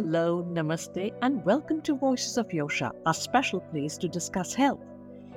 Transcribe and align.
Hello, 0.00 0.46
namaste, 0.52 1.12
and 1.22 1.44
welcome 1.44 1.82
to 1.82 1.96
Voices 1.96 2.38
of 2.38 2.46
Yosha, 2.50 2.92
a 3.06 3.12
special 3.12 3.58
place 3.58 3.98
to 3.98 4.06
discuss 4.06 4.54
health. 4.54 4.78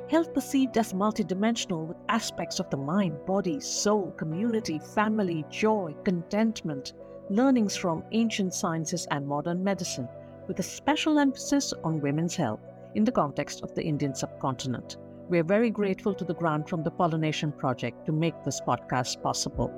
Health 0.08 0.32
perceived 0.36 0.78
as 0.78 0.94
multidimensional 0.94 1.88
with 1.88 1.98
aspects 2.10 2.60
of 2.60 2.70
the 2.70 2.78
mind, 2.78 3.18
body, 3.26 3.60
soul, 3.60 4.12
community, 4.20 4.78
family, 4.78 5.44
joy, 5.50 5.96
contentment, 6.04 6.94
learnings 7.32 7.76
from 7.76 8.04
ancient 8.12 8.54
sciences 8.54 9.08
and 9.10 9.28
modern 9.28 9.64
medicine, 9.64 10.08
with 10.48 10.60
a 10.60 10.64
special 10.64 11.18
emphasis 11.18 11.74
on 11.84 12.00
women's 12.00 12.36
health 12.36 12.62
in 12.94 13.04
the 13.04 13.12
context 13.12 13.64
of 13.64 13.74
the 13.74 13.84
Indian 13.84 14.14
subcontinent. 14.14 14.98
We 15.28 15.40
are 15.40 15.44
very 15.44 15.72
grateful 15.72 16.14
to 16.14 16.24
the 16.24 16.36
grant 16.36 16.70
from 16.70 16.84
the 16.84 16.92
Pollination 16.92 17.52
Project 17.52 18.06
to 18.06 18.12
make 18.12 18.36
this 18.44 18.62
podcast 18.62 19.24
possible. 19.24 19.72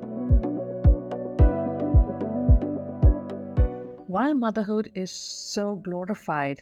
While 4.14 4.36
motherhood 4.36 4.92
is 4.94 5.10
so 5.10 5.78
glorified 5.78 6.62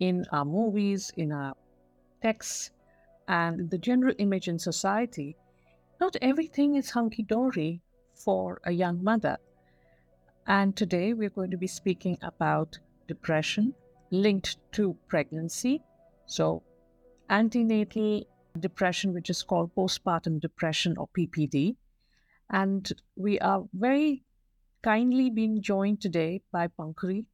in 0.00 0.26
our 0.32 0.44
movies, 0.44 1.12
in 1.16 1.30
our 1.30 1.54
texts, 2.22 2.72
and 3.28 3.70
the 3.70 3.78
general 3.78 4.16
image 4.18 4.48
in 4.48 4.58
society, 4.58 5.36
not 6.00 6.16
everything 6.20 6.74
is 6.74 6.90
hunky 6.90 7.22
dory 7.22 7.82
for 8.14 8.60
a 8.64 8.72
young 8.72 9.04
mother. 9.04 9.36
And 10.48 10.74
today 10.74 11.12
we're 11.14 11.30
going 11.30 11.52
to 11.52 11.56
be 11.56 11.68
speaking 11.68 12.18
about 12.20 12.80
depression 13.06 13.74
linked 14.10 14.56
to 14.72 14.96
pregnancy. 15.06 15.84
So, 16.26 16.64
antenatal 17.30 18.24
depression, 18.58 19.14
which 19.14 19.30
is 19.30 19.44
called 19.44 19.72
postpartum 19.76 20.40
depression 20.40 20.96
or 20.98 21.06
PPD. 21.16 21.76
And 22.50 22.92
we 23.14 23.38
are 23.38 23.68
very 23.72 24.24
kindly 24.82 25.30
being 25.30 25.60
joined 25.60 26.00
today 26.00 26.42
by 26.52 26.68
Pankhuri. 26.68 27.26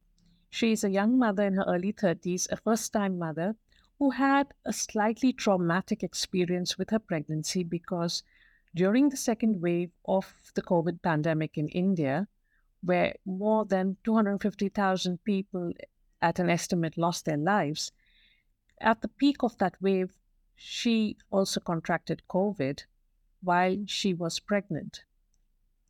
She 0.49 0.71
is 0.71 0.83
a 0.83 0.89
young 0.89 1.19
mother 1.19 1.43
in 1.43 1.53
her 1.53 1.65
early 1.67 1.93
30s, 1.93 2.47
a 2.51 2.57
first 2.57 2.91
time 2.93 3.19
mother 3.19 3.55
who 3.99 4.11
had 4.11 4.53
a 4.65 4.73
slightly 4.73 5.31
traumatic 5.31 6.03
experience 6.03 6.77
with 6.77 6.89
her 6.89 6.99
pregnancy 6.99 7.63
because 7.63 8.23
during 8.75 9.09
the 9.09 9.17
second 9.17 9.61
wave 9.61 9.91
of 10.05 10.33
the 10.53 10.61
COVID 10.61 11.01
pandemic 11.01 11.57
in 11.57 11.69
India, 11.69 12.27
where 12.81 13.15
more 13.25 13.65
than 13.65 13.97
250,000 14.03 15.23
people 15.23 15.71
at 16.21 16.39
an 16.39 16.49
estimate 16.49 16.97
lost 16.97 17.25
their 17.25 17.37
lives, 17.37 17.91
at 18.81 19.01
the 19.01 19.07
peak 19.07 19.43
of 19.43 19.57
that 19.59 19.81
wave, 19.81 20.11
she 20.55 21.17
also 21.31 21.59
contracted 21.59 22.21
COVID 22.29 22.83
while 23.41 23.77
she 23.85 24.13
was 24.13 24.39
pregnant. 24.39 25.05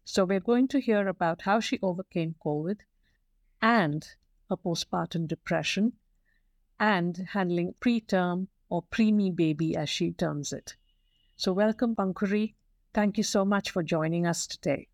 So, 0.07 0.23
we're 0.23 0.39
going 0.39 0.67
to 0.67 0.79
hear 0.79 1.07
about 1.07 1.41
how 1.41 1.59
she 1.59 1.79
overcame 1.81 2.35
COVID 2.45 2.81
and 3.59 4.07
her 4.49 4.55
postpartum 4.55 5.27
depression 5.27 5.93
and 6.79 7.27
handling 7.33 7.73
preterm 7.81 8.47
or 8.69 8.83
preemie 8.83 9.35
baby, 9.35 9.75
as 9.75 9.89
she 9.89 10.11
terms 10.11 10.53
it. 10.53 10.75
So, 11.35 11.53
welcome, 11.53 11.95
Pankhuri. 11.95 12.53
Thank 12.93 13.17
you 13.17 13.23
so 13.23 13.43
much 13.43 13.71
for 13.71 13.81
joining 13.81 14.27
us 14.27 14.45
today. 14.45 14.87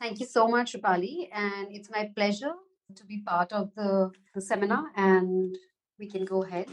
Thank 0.00 0.20
you 0.20 0.26
so 0.26 0.46
much, 0.46 0.74
Rupali. 0.74 1.28
And 1.32 1.66
it's 1.70 1.90
my 1.90 2.10
pleasure 2.14 2.54
to 2.94 3.04
be 3.04 3.22
part 3.26 3.52
of 3.52 3.74
the, 3.74 4.12
the 4.34 4.40
seminar, 4.40 4.84
and 4.94 5.56
we 5.98 6.08
can 6.08 6.24
go 6.24 6.44
ahead. 6.44 6.68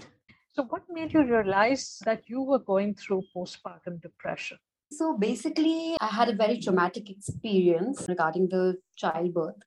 So, 0.53 0.63
what 0.65 0.83
made 0.87 1.13
you 1.13 1.23
realize 1.23 1.99
that 2.05 2.29
you 2.29 2.43
were 2.43 2.59
going 2.59 2.93
through 2.93 3.23
postpartum 3.35 4.01
depression? 4.01 4.59
So, 4.91 5.17
basically, 5.17 5.95
I 6.01 6.07
had 6.07 6.29
a 6.29 6.35
very 6.35 6.59
traumatic 6.59 7.09
experience 7.09 8.05
regarding 8.07 8.49
the 8.49 8.77
childbirth. 8.97 9.61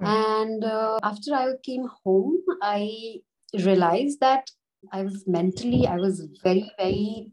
Mm. 0.00 0.06
And 0.06 0.64
uh, 0.64 0.98
after 1.02 1.34
I 1.34 1.52
came 1.64 1.86
home, 2.04 2.38
I 2.62 3.20
realized 3.64 4.20
that 4.20 4.50
I 4.92 5.02
was 5.02 5.24
mentally, 5.26 5.86
I 5.86 5.96
was 5.96 6.26
very, 6.42 6.70
very 6.78 7.32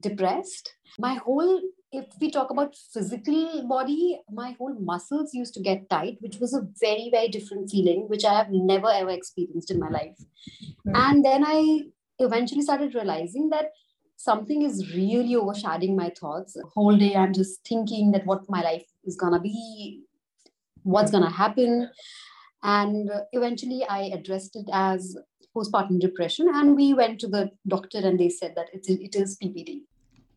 depressed. 0.00 0.74
My 0.98 1.14
whole, 1.14 1.60
if 1.92 2.06
we 2.20 2.30
talk 2.30 2.50
about 2.50 2.76
physical 2.92 3.66
body, 3.68 4.20
my 4.30 4.54
whole 4.58 4.74
muscles 4.78 5.34
used 5.34 5.54
to 5.54 5.60
get 5.60 5.90
tight, 5.90 6.18
which 6.20 6.38
was 6.38 6.54
a 6.54 6.66
very, 6.80 7.08
very 7.10 7.28
different 7.28 7.70
feeling, 7.70 8.06
which 8.08 8.24
I 8.24 8.34
have 8.34 8.50
never 8.50 8.90
ever 8.90 9.10
experienced 9.10 9.70
in 9.70 9.80
my 9.80 9.88
life. 9.88 10.18
Mm. 10.86 10.92
And 10.94 11.24
then 11.24 11.44
I 11.44 11.80
eventually 12.18 12.62
started 12.62 12.94
realizing 12.94 13.50
that 13.50 13.66
something 14.24 14.62
is 14.62 14.94
really 14.94 15.36
overshadowing 15.36 15.94
my 15.94 16.10
thoughts. 16.18 16.56
Whole 16.74 16.96
day 16.96 17.14
I'm 17.14 17.34
just 17.34 17.64
thinking 17.66 18.12
that 18.12 18.26
what 18.26 18.48
my 18.48 18.62
life 18.62 18.86
is 19.04 19.16
gonna 19.16 19.40
be, 19.40 20.02
what's 20.82 21.10
gonna 21.10 21.30
happen. 21.30 21.90
And 22.62 23.10
eventually 23.32 23.84
I 23.88 24.04
addressed 24.18 24.56
it 24.56 24.66
as 24.72 25.16
postpartum 25.54 26.00
depression. 26.00 26.48
And 26.52 26.74
we 26.74 26.94
went 26.94 27.20
to 27.20 27.28
the 27.28 27.50
doctor 27.68 27.98
and 27.98 28.18
they 28.18 28.30
said 28.30 28.54
that 28.56 28.68
it, 28.72 28.88
it 28.88 29.14
is 29.14 29.36
PPD. 29.42 29.82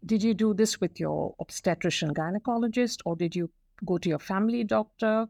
Did 0.06 0.22
you 0.22 0.34
do 0.34 0.53
this 0.53 0.80
with 0.81 1.00
your 1.00 1.34
obstetrician 1.40 2.14
gynecologist 2.14 3.00
or 3.06 3.16
did 3.16 3.36
you 3.36 3.50
go 3.86 3.97
to 3.97 4.09
your 4.09 4.20
family 4.20 4.64
doctor? 4.64 5.28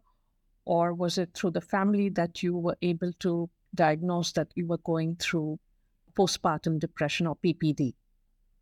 Or 0.65 0.93
was 0.93 1.17
it 1.17 1.29
through 1.33 1.51
the 1.51 1.61
family 1.61 2.09
that 2.09 2.43
you 2.43 2.57
were 2.57 2.77
able 2.81 3.13
to 3.19 3.49
diagnose 3.73 4.33
that 4.33 4.49
you 4.55 4.67
were 4.67 4.79
going 4.79 5.15
through 5.15 5.59
postpartum 6.17 6.79
depression 6.79 7.27
or 7.27 7.37
PPD? 7.37 7.93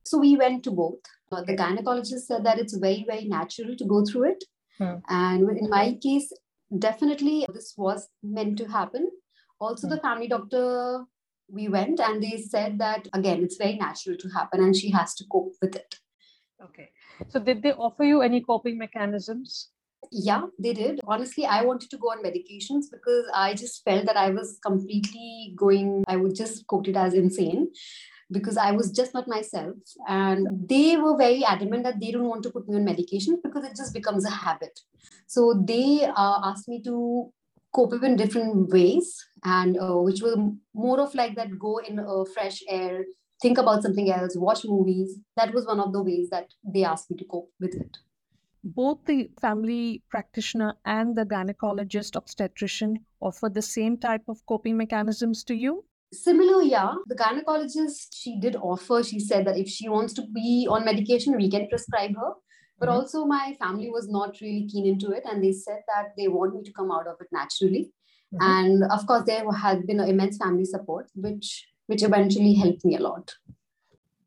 So 0.05 0.19
we 0.19 0.37
went 0.37 0.63
to 0.65 0.71
both. 0.71 0.99
Uh, 1.31 1.41
the 1.41 1.57
gynecologist 1.57 2.27
said 2.27 2.45
that 2.45 2.59
it's 2.59 2.77
very, 2.77 3.03
very 3.07 3.25
natural 3.25 3.75
to 3.75 3.85
go 3.85 4.05
through 4.05 4.31
it. 4.31 4.43
Hmm. 4.77 4.97
And 5.09 5.57
in 5.57 5.69
my 5.69 5.97
case, 6.01 6.31
definitely 6.77 7.47
this 7.51 7.73
was 7.75 8.07
meant 8.21 8.57
to 8.59 8.65
happen. 8.65 9.09
Also, 9.59 9.87
hmm. 9.87 9.95
the 9.95 9.99
family 10.01 10.27
doctor, 10.27 11.03
we 11.49 11.67
went 11.67 11.99
and 11.99 12.21
they 12.21 12.37
said 12.37 12.77
that 12.79 13.07
again, 13.13 13.43
it's 13.43 13.57
very 13.57 13.77
natural 13.77 14.15
to 14.17 14.29
happen 14.29 14.63
and 14.63 14.75
she 14.75 14.91
has 14.91 15.15
to 15.15 15.25
cope 15.31 15.53
with 15.61 15.75
it. 15.75 15.95
Okay. 16.63 16.89
So, 17.29 17.39
did 17.39 17.63
they 17.63 17.71
offer 17.73 18.03
you 18.03 18.21
any 18.21 18.41
coping 18.41 18.77
mechanisms? 18.77 19.69
Yeah, 20.11 20.43
they 20.59 20.73
did. 20.73 20.99
Honestly, 21.07 21.45
I 21.45 21.63
wanted 21.63 21.89
to 21.89 21.97
go 21.97 22.09
on 22.09 22.23
medications 22.23 22.85
because 22.91 23.25
I 23.33 23.53
just 23.55 23.83
felt 23.83 24.05
that 24.05 24.17
I 24.17 24.29
was 24.29 24.59
completely 24.63 25.53
going, 25.55 26.03
I 26.07 26.15
would 26.15 26.35
just 26.35 26.67
quote 26.67 26.87
it 26.87 26.95
as 26.95 27.15
insane 27.15 27.69
because 28.31 28.57
I 28.57 28.71
was 28.71 28.91
just 28.91 29.13
not 29.13 29.27
myself. 29.27 29.75
And 30.07 30.47
they 30.67 30.97
were 30.97 31.17
very 31.17 31.43
adamant 31.43 31.83
that 31.83 31.99
they 31.99 32.11
don't 32.11 32.27
want 32.27 32.43
to 32.43 32.49
put 32.49 32.67
me 32.67 32.75
on 32.75 32.85
medication 32.85 33.39
because 33.43 33.63
it 33.63 33.75
just 33.75 33.93
becomes 33.93 34.25
a 34.25 34.29
habit. 34.29 34.79
So 35.27 35.63
they 35.65 36.05
uh, 36.05 36.39
asked 36.43 36.67
me 36.67 36.81
to 36.83 37.31
cope 37.73 37.93
up 37.93 38.03
in 38.03 38.15
different 38.15 38.69
ways, 38.69 39.23
and 39.43 39.77
uh, 39.79 39.97
which 39.97 40.21
were 40.21 40.37
more 40.73 40.99
of 40.99 41.13
like 41.13 41.35
that 41.35 41.59
go 41.59 41.77
in 41.77 41.99
uh, 41.99 42.23
fresh 42.33 42.61
air, 42.69 43.03
think 43.41 43.57
about 43.57 43.83
something 43.83 44.11
else, 44.11 44.35
watch 44.37 44.65
movies. 44.65 45.17
That 45.35 45.53
was 45.53 45.65
one 45.65 45.79
of 45.79 45.91
the 45.91 46.01
ways 46.01 46.29
that 46.29 46.47
they 46.63 46.83
asked 46.83 47.11
me 47.11 47.17
to 47.17 47.25
cope 47.25 47.51
with 47.59 47.75
it 47.75 47.97
both 48.65 48.97
the 49.05 49.29
family 49.39 50.01
practitioner 50.09 50.73
and 50.85 51.15
the 51.15 51.23
gynecologist 51.23 52.15
obstetrician 52.15 52.97
offer 53.21 53.47
the 53.47 53.61
same 53.61 53.95
type 53.95 54.23
of 54.27 54.43
coping 54.47 54.75
mechanisms 54.75 55.43
to 55.43 55.53
you? 55.53 55.85
Similar, 56.23 56.63
yeah. 56.63 56.93
The 57.07 57.15
gynecologist, 57.15 58.07
she 58.13 58.39
did 58.39 58.55
offer, 58.55 59.03
she 59.03 59.19
said 59.19 59.45
that 59.47 59.57
if 59.57 59.67
she 59.67 59.89
wants 59.89 60.13
to 60.13 60.23
be 60.33 60.67
on 60.69 60.85
medication, 60.85 61.35
we 61.35 61.49
can 61.49 61.67
prescribe 61.67 62.15
her. 62.15 62.31
But 62.79 62.89
mm-hmm. 62.89 62.97
also, 62.97 63.25
my 63.25 63.55
family 63.59 63.89
was 63.89 64.07
not 64.09 64.39
really 64.41 64.67
keen 64.67 64.85
into 64.85 65.11
it, 65.11 65.23
and 65.25 65.43
they 65.43 65.51
said 65.51 65.79
that 65.87 66.13
they 66.17 66.27
want 66.27 66.55
me 66.55 66.63
to 66.63 66.73
come 66.73 66.91
out 66.91 67.07
of 67.07 67.15
it 67.21 67.27
naturally. 67.31 67.91
Mm-hmm. 68.33 68.37
And 68.41 68.83
of 68.91 69.05
course, 69.07 69.23
there 69.25 69.49
had 69.51 69.87
been 69.87 69.99
immense 69.99 70.37
family 70.37 70.65
support, 70.65 71.07
which 71.15 71.67
which 71.87 72.03
eventually 72.03 72.53
helped 72.53 72.83
me 72.83 72.95
a 72.97 72.99
lot. 72.99 73.33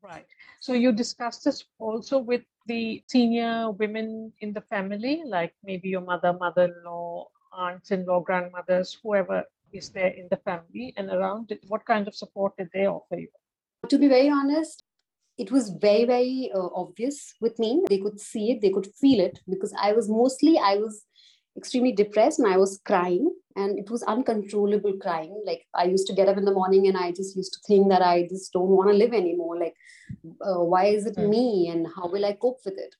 Right. 0.01 0.25
So 0.59 0.73
you 0.73 0.91
discussed 0.91 1.43
this 1.43 1.65
also 1.77 2.17
with 2.17 2.41
the 2.67 3.03
senior 3.07 3.71
women 3.71 4.31
in 4.41 4.53
the 4.53 4.61
family, 4.61 5.23
like 5.25 5.53
maybe 5.63 5.89
your 5.89 6.01
mother, 6.01 6.33
mother-in-law, 6.33 7.27
aunts-in-law, 7.57 8.21
grandmothers, 8.21 8.97
whoever 9.03 9.43
is 9.73 9.89
there 9.89 10.07
in 10.07 10.27
the 10.29 10.37
family 10.37 10.93
and 10.97 11.09
around 11.09 11.51
it? 11.51 11.61
What 11.67 11.85
kind 11.85 12.07
of 12.07 12.15
support 12.15 12.57
did 12.57 12.69
they 12.73 12.87
offer 12.87 13.15
you? 13.17 13.29
To 13.87 13.97
be 13.97 14.07
very 14.07 14.29
honest, 14.29 14.83
it 15.37 15.51
was 15.51 15.69
very, 15.69 16.05
very 16.05 16.51
uh, 16.53 16.69
obvious 16.75 17.33
with 17.39 17.57
me. 17.59 17.83
They 17.87 17.99
could 17.99 18.19
see 18.19 18.51
it, 18.51 18.61
they 18.61 18.71
could 18.71 18.87
feel 18.87 19.19
it 19.19 19.39
because 19.47 19.73
I 19.81 19.93
was 19.93 20.09
mostly, 20.09 20.57
I 20.57 20.75
was 20.75 21.05
extremely 21.57 21.93
depressed 21.93 22.39
and 22.39 22.47
I 22.47 22.57
was 22.57 22.79
crying 22.85 23.33
and 23.55 23.79
it 23.79 23.89
was 23.89 24.03
uncontrollable 24.03 24.93
crying. 25.01 25.41
Like 25.45 25.65
I 25.73 25.85
used 25.85 26.07
to 26.07 26.13
get 26.13 26.27
up 26.27 26.37
in 26.37 26.45
the 26.45 26.53
morning 26.53 26.87
and 26.87 26.97
I 26.97 27.11
just 27.11 27.35
used 27.35 27.53
to 27.53 27.59
think 27.67 27.89
that 27.89 28.01
I 28.01 28.27
just 28.29 28.51
don't 28.51 28.67
want 28.67 28.89
to 28.89 28.95
live 28.95 29.13
anymore. 29.13 29.57
Like, 29.57 29.75
uh, 30.41 30.63
why 30.63 30.85
is 30.85 31.05
it 31.05 31.15
mm. 31.15 31.29
me 31.29 31.69
and 31.69 31.87
how 31.95 32.09
will 32.09 32.25
I 32.25 32.33
cope 32.33 32.59
with 32.65 32.77
it? 32.77 32.95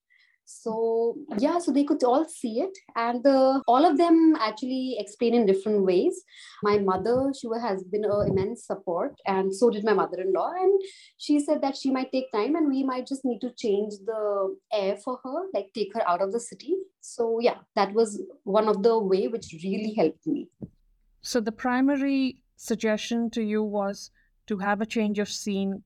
So 0.49 1.15
yeah 1.37 1.59
so 1.59 1.71
they 1.71 1.83
could 1.83 2.03
all 2.03 2.25
see 2.25 2.59
it. 2.61 2.75
And 2.95 3.23
the, 3.23 3.61
all 3.67 3.85
of 3.85 3.97
them 3.97 4.35
actually 4.39 4.97
explain 4.99 5.35
in 5.35 5.45
different 5.45 5.85
ways. 5.85 6.23
My 6.63 6.79
mother 6.79 7.31
she 7.39 7.47
has 7.61 7.83
been 7.83 8.03
an 8.03 8.29
immense 8.29 8.65
support 8.65 9.13
and 9.27 9.53
so 9.55 9.69
did 9.69 9.83
my 9.83 9.93
mother-in-law. 9.93 10.51
And 10.59 10.81
she 11.17 11.39
said 11.39 11.61
that 11.61 11.77
she 11.77 11.91
might 11.91 12.11
take 12.11 12.31
time 12.31 12.55
and 12.55 12.67
we 12.67 12.83
might 12.83 13.05
just 13.05 13.23
need 13.23 13.39
to 13.41 13.51
change 13.51 13.93
the 14.05 14.55
air 14.73 14.97
for 14.97 15.19
her 15.23 15.43
like 15.53 15.67
take 15.75 15.93
her 15.93 16.07
out 16.09 16.21
of 16.21 16.31
the 16.31 16.39
city. 16.39 16.73
So 17.01 17.39
yeah 17.39 17.59
that 17.75 17.93
was 17.93 18.21
one 18.43 18.67
of 18.67 18.81
the 18.81 18.97
way 18.97 19.27
which 19.27 19.55
really 19.63 19.93
helped 19.95 20.25
me. 20.25 20.47
So 21.21 21.39
the 21.39 21.51
primary 21.51 22.41
suggestion 22.55 23.29
to 23.31 23.43
you 23.43 23.61
was 23.61 24.09
to 24.47 24.57
have 24.57 24.81
a 24.81 24.85
change 24.85 25.19
of 25.19 25.29
scene, 25.29 25.83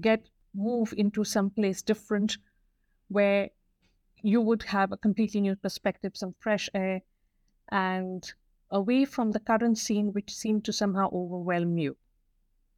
get 0.00 0.28
move 0.54 0.92
into 0.96 1.24
some 1.24 1.48
place 1.48 1.80
different 1.80 2.36
where 3.08 3.48
you 4.22 4.40
would 4.40 4.62
have 4.64 4.92
a 4.92 4.96
completely 4.96 5.40
new 5.40 5.56
perspective, 5.56 6.12
some 6.14 6.34
fresh 6.38 6.68
air, 6.74 7.02
and 7.70 8.32
away 8.70 9.04
from 9.04 9.32
the 9.32 9.40
current 9.40 9.78
scene, 9.78 10.12
which 10.12 10.34
seemed 10.34 10.64
to 10.64 10.72
somehow 10.72 11.10
overwhelm 11.12 11.78
you. 11.78 11.96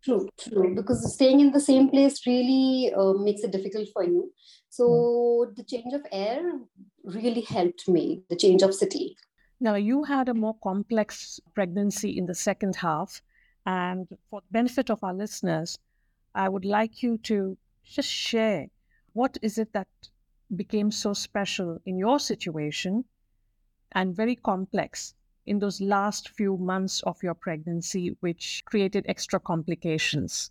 True, 0.04 0.28
true. 0.38 0.74
Because 0.74 1.14
staying 1.14 1.40
in 1.40 1.50
the 1.50 1.60
same 1.60 1.88
place 1.88 2.26
really 2.26 2.92
uh, 2.94 3.14
makes 3.14 3.42
it 3.42 3.52
difficult 3.52 3.88
for 3.92 4.04
you. 4.04 4.32
So 4.68 4.86
mm. 4.86 5.56
the 5.56 5.64
change 5.64 5.94
of 5.94 6.02
air 6.12 6.42
really 7.04 7.40
helped 7.40 7.88
me, 7.88 8.22
the 8.28 8.36
change 8.36 8.62
of 8.62 8.74
city. 8.74 9.16
Now, 9.60 9.76
you 9.76 10.04
had 10.04 10.28
a 10.28 10.34
more 10.34 10.56
complex 10.62 11.40
pregnancy 11.54 12.18
in 12.18 12.26
the 12.26 12.34
second 12.34 12.76
half. 12.76 13.22
And 13.64 14.06
for 14.28 14.40
the 14.42 14.52
benefit 14.52 14.90
of 14.90 15.02
our 15.02 15.14
listeners, 15.14 15.78
I 16.34 16.50
would 16.50 16.66
like 16.66 17.02
you 17.02 17.16
to 17.18 17.56
just 17.82 18.10
share 18.10 18.66
what 19.14 19.38
is 19.40 19.56
it 19.56 19.72
that 19.72 19.88
became 20.56 20.90
so 20.90 21.12
special 21.12 21.80
in 21.86 21.98
your 21.98 22.18
situation 22.18 23.04
and 23.92 24.14
very 24.16 24.36
complex 24.36 25.14
in 25.46 25.58
those 25.58 25.80
last 25.80 26.30
few 26.30 26.56
months 26.56 27.02
of 27.02 27.22
your 27.22 27.34
pregnancy, 27.34 28.16
which 28.20 28.62
created 28.64 29.04
extra 29.08 29.38
complications? 29.38 30.50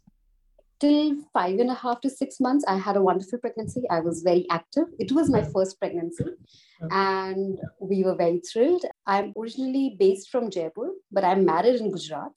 Till 0.79 1.15
five 1.31 1.59
and 1.59 1.69
a 1.69 1.73
half 1.73 2.01
to 2.01 2.09
six 2.09 2.39
months, 2.39 2.65
I 2.67 2.77
had 2.77 2.97
a 2.97 3.01
wonderful 3.01 3.39
pregnancy. 3.39 3.83
I 3.89 4.01
was 4.01 4.21
very 4.21 4.45
active. 4.49 4.85
It 4.99 5.11
was 5.11 5.29
my 5.29 5.41
first 5.41 5.79
pregnancy, 5.79 6.25
and 6.91 7.57
we 7.79 8.03
were 8.03 8.15
very 8.15 8.39
thrilled. 8.39 8.83
I'm 9.07 9.33
originally 9.39 9.95
based 9.97 10.29
from 10.29 10.49
Jaipur, 10.49 10.91
but 11.11 11.23
I'm 11.23 11.45
married 11.45 11.79
in 11.79 11.91
Gujarat. 11.91 12.33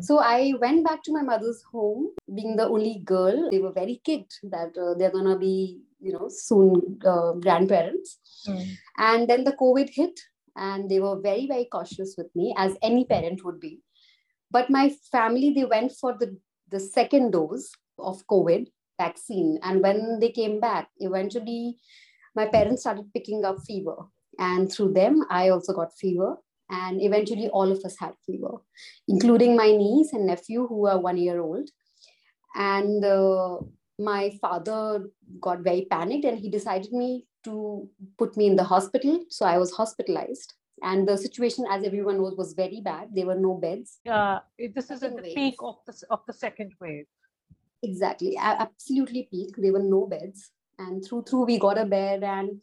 So 0.00 0.20
I 0.20 0.54
went 0.58 0.86
back 0.86 1.02
to 1.02 1.12
my 1.12 1.22
mother's 1.22 1.62
home, 1.70 2.08
being 2.34 2.56
the 2.56 2.66
only 2.66 3.02
girl. 3.04 3.50
They 3.50 3.58
were 3.58 3.72
very 3.72 4.00
kicked 4.04 4.40
that 4.44 4.76
uh, 4.78 4.94
they're 4.94 5.10
gonna 5.10 5.38
be, 5.38 5.82
you 6.02 6.12
know, 6.12 6.28
soon 6.28 6.98
uh, 7.06 7.32
grandparents. 7.32 8.18
Mm. 8.46 8.76
And 8.98 9.28
then 9.28 9.44
the 9.44 9.52
COVID 9.52 9.88
hit, 9.90 10.18
and 10.56 10.90
they 10.90 11.00
were 11.00 11.20
very 11.20 11.46
very 11.46 11.66
cautious 11.66 12.14
with 12.18 12.34
me 12.34 12.54
as 12.56 12.76
any 12.82 13.04
parent 13.04 13.44
would 13.44 13.60
be. 13.60 13.80
But 14.50 14.70
my 14.70 14.94
family 15.10 15.52
they 15.54 15.64
went 15.64 15.92
for 15.92 16.16
the 16.18 16.36
the 16.70 16.80
second 16.80 17.32
dose 17.32 17.70
of 17.98 18.26
covid 18.26 18.66
vaccine. 19.00 19.58
And 19.62 19.82
when 19.82 20.18
they 20.20 20.30
came 20.30 20.60
back 20.60 20.88
eventually 20.98 21.78
my 22.34 22.46
parents 22.46 22.82
started 22.82 23.12
picking 23.14 23.44
up 23.44 23.60
fever. 23.66 23.96
And 24.38 24.72
through 24.72 24.92
them 24.94 25.24
i 25.30 25.48
also 25.50 25.72
got 25.72 25.96
fever. 25.96 26.36
And 26.70 27.02
eventually 27.02 27.48
all 27.48 27.70
of 27.70 27.84
us 27.84 27.96
had 27.98 28.14
fever 28.26 28.52
including 29.08 29.56
my 29.56 29.70
niece 29.70 30.12
and 30.12 30.26
nephew 30.26 30.66
who 30.66 30.86
are 30.86 30.98
one 30.98 31.18
year 31.18 31.40
old. 31.40 31.68
And 32.54 33.04
uh, 33.04 33.58
my 33.98 34.30
father 34.40 35.08
got 35.40 35.60
very 35.60 35.86
panicked 35.90 36.24
and 36.24 36.38
he 36.38 36.50
decided 36.50 36.92
me 36.92 37.26
to 37.44 37.88
put 38.18 38.36
me 38.36 38.46
in 38.46 38.56
the 38.56 38.64
hospital. 38.64 39.24
So 39.28 39.46
I 39.46 39.58
was 39.58 39.72
hospitalized. 39.72 40.54
And 40.82 41.06
the 41.06 41.16
situation, 41.16 41.64
as 41.70 41.84
everyone 41.84 42.18
knows, 42.18 42.36
was 42.36 42.54
very 42.54 42.80
bad. 42.80 43.08
There 43.14 43.26
were 43.26 43.36
no 43.36 43.54
beds. 43.54 44.00
Yeah, 44.04 44.40
this 44.74 44.90
is 44.90 45.02
at 45.02 45.14
the 45.16 45.22
wave. 45.22 45.34
peak 45.34 45.54
of 45.60 45.76
the, 45.86 45.94
of 46.10 46.20
the 46.26 46.32
second 46.32 46.72
wave. 46.80 47.06
Exactly, 47.84 48.36
absolutely 48.36 49.28
peak. 49.30 49.54
There 49.56 49.72
were 49.72 49.82
no 49.82 50.06
beds. 50.06 50.50
And 50.78 51.04
through 51.04 51.24
through 51.24 51.44
we 51.44 51.58
got 51.58 51.78
a 51.78 51.84
bed 51.84 52.24
and 52.24 52.60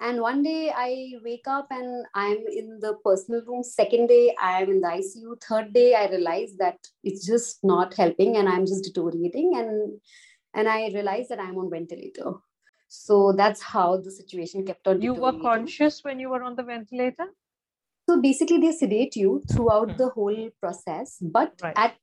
and 0.00 0.20
one 0.20 0.42
day 0.42 0.72
I 0.74 1.12
wake 1.24 1.46
up 1.46 1.68
and 1.70 2.04
I'm 2.14 2.38
in 2.48 2.80
the 2.80 2.94
personal 3.04 3.42
room. 3.46 3.62
Second 3.62 4.08
day, 4.08 4.34
I 4.42 4.62
am 4.62 4.70
in 4.70 4.80
the 4.80 4.88
ICU. 4.88 5.40
Third 5.40 5.72
day, 5.72 5.94
I 5.94 6.08
realize 6.08 6.56
that 6.58 6.78
it's 7.04 7.24
just 7.24 7.62
not 7.62 7.94
helping 7.94 8.36
and 8.36 8.48
I'm 8.48 8.66
just 8.66 8.82
deteriorating. 8.84 9.52
And 9.56 10.00
and 10.54 10.68
I 10.68 10.88
realized 10.94 11.30
that 11.30 11.40
I'm 11.40 11.58
on 11.58 11.70
ventilator. 11.70 12.32
So 12.88 13.32
that's 13.36 13.60
how 13.60 13.96
the 13.96 14.10
situation 14.10 14.64
kept 14.64 14.86
on. 14.86 15.02
You 15.02 15.14
were 15.14 15.38
conscious 15.40 16.04
when 16.04 16.20
you 16.20 16.30
were 16.30 16.42
on 16.42 16.54
the 16.54 16.62
ventilator? 16.62 17.26
So 18.08 18.20
basically, 18.20 18.58
they 18.58 18.72
sedate 18.72 19.16
you 19.16 19.42
throughout 19.50 19.92
hmm. 19.92 19.96
the 19.96 20.10
whole 20.10 20.50
process, 20.60 21.16
but 21.20 21.54
right. 21.62 21.72
at 21.76 21.96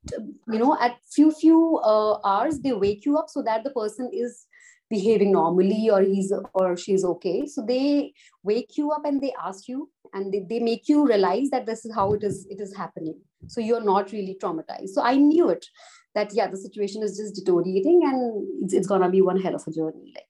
you 0.48 0.58
know 0.58 0.78
at 0.82 0.98
few 1.10 1.32
few 1.32 1.78
uh, 1.78 2.20
hours 2.26 2.60
they 2.60 2.74
wake 2.74 3.06
you 3.06 3.18
up 3.18 3.30
so 3.30 3.44
that 3.44 3.64
the 3.64 3.70
person 3.70 4.10
is 4.12 4.48
behaving 4.90 5.32
normally 5.32 5.90
or 5.90 6.02
he's 6.02 6.34
or 6.54 6.76
she's 6.76 7.06
okay. 7.06 7.46
So 7.46 7.64
they 7.66 8.14
wake 8.44 8.78
you 8.78 8.92
up 8.92 9.06
and 9.06 9.22
they 9.22 9.34
ask 9.44 9.68
you 9.68 9.90
and 10.14 10.34
they, 10.34 10.46
they 10.50 10.60
make 10.60 10.88
you 10.90 11.08
realize 11.08 11.50
that 11.50 11.66
this 11.66 11.86
is 11.86 11.94
how 11.94 12.14
it 12.14 12.24
is 12.24 12.46
it 12.50 12.60
is 12.60 12.76
happening. 12.76 13.20
So 13.48 13.62
you're 13.62 13.84
not 13.84 14.12
really 14.12 14.38
traumatized. 14.42 14.90
So 14.90 15.02
I 15.02 15.16
knew 15.16 15.50
it 15.50 15.66
that 16.14 16.34
yeah 16.34 16.48
the 16.48 16.58
situation 16.58 17.04
is 17.04 17.18
just 17.18 17.36
deteriorating 17.36 18.02
and 18.04 18.64
it's, 18.64 18.74
it's 18.74 18.88
gonna 18.88 19.10
be 19.10 19.22
one 19.22 19.40
hell 19.40 19.56
of 19.56 19.66
a 19.66 19.72
journey 19.72 20.12
like 20.14 20.28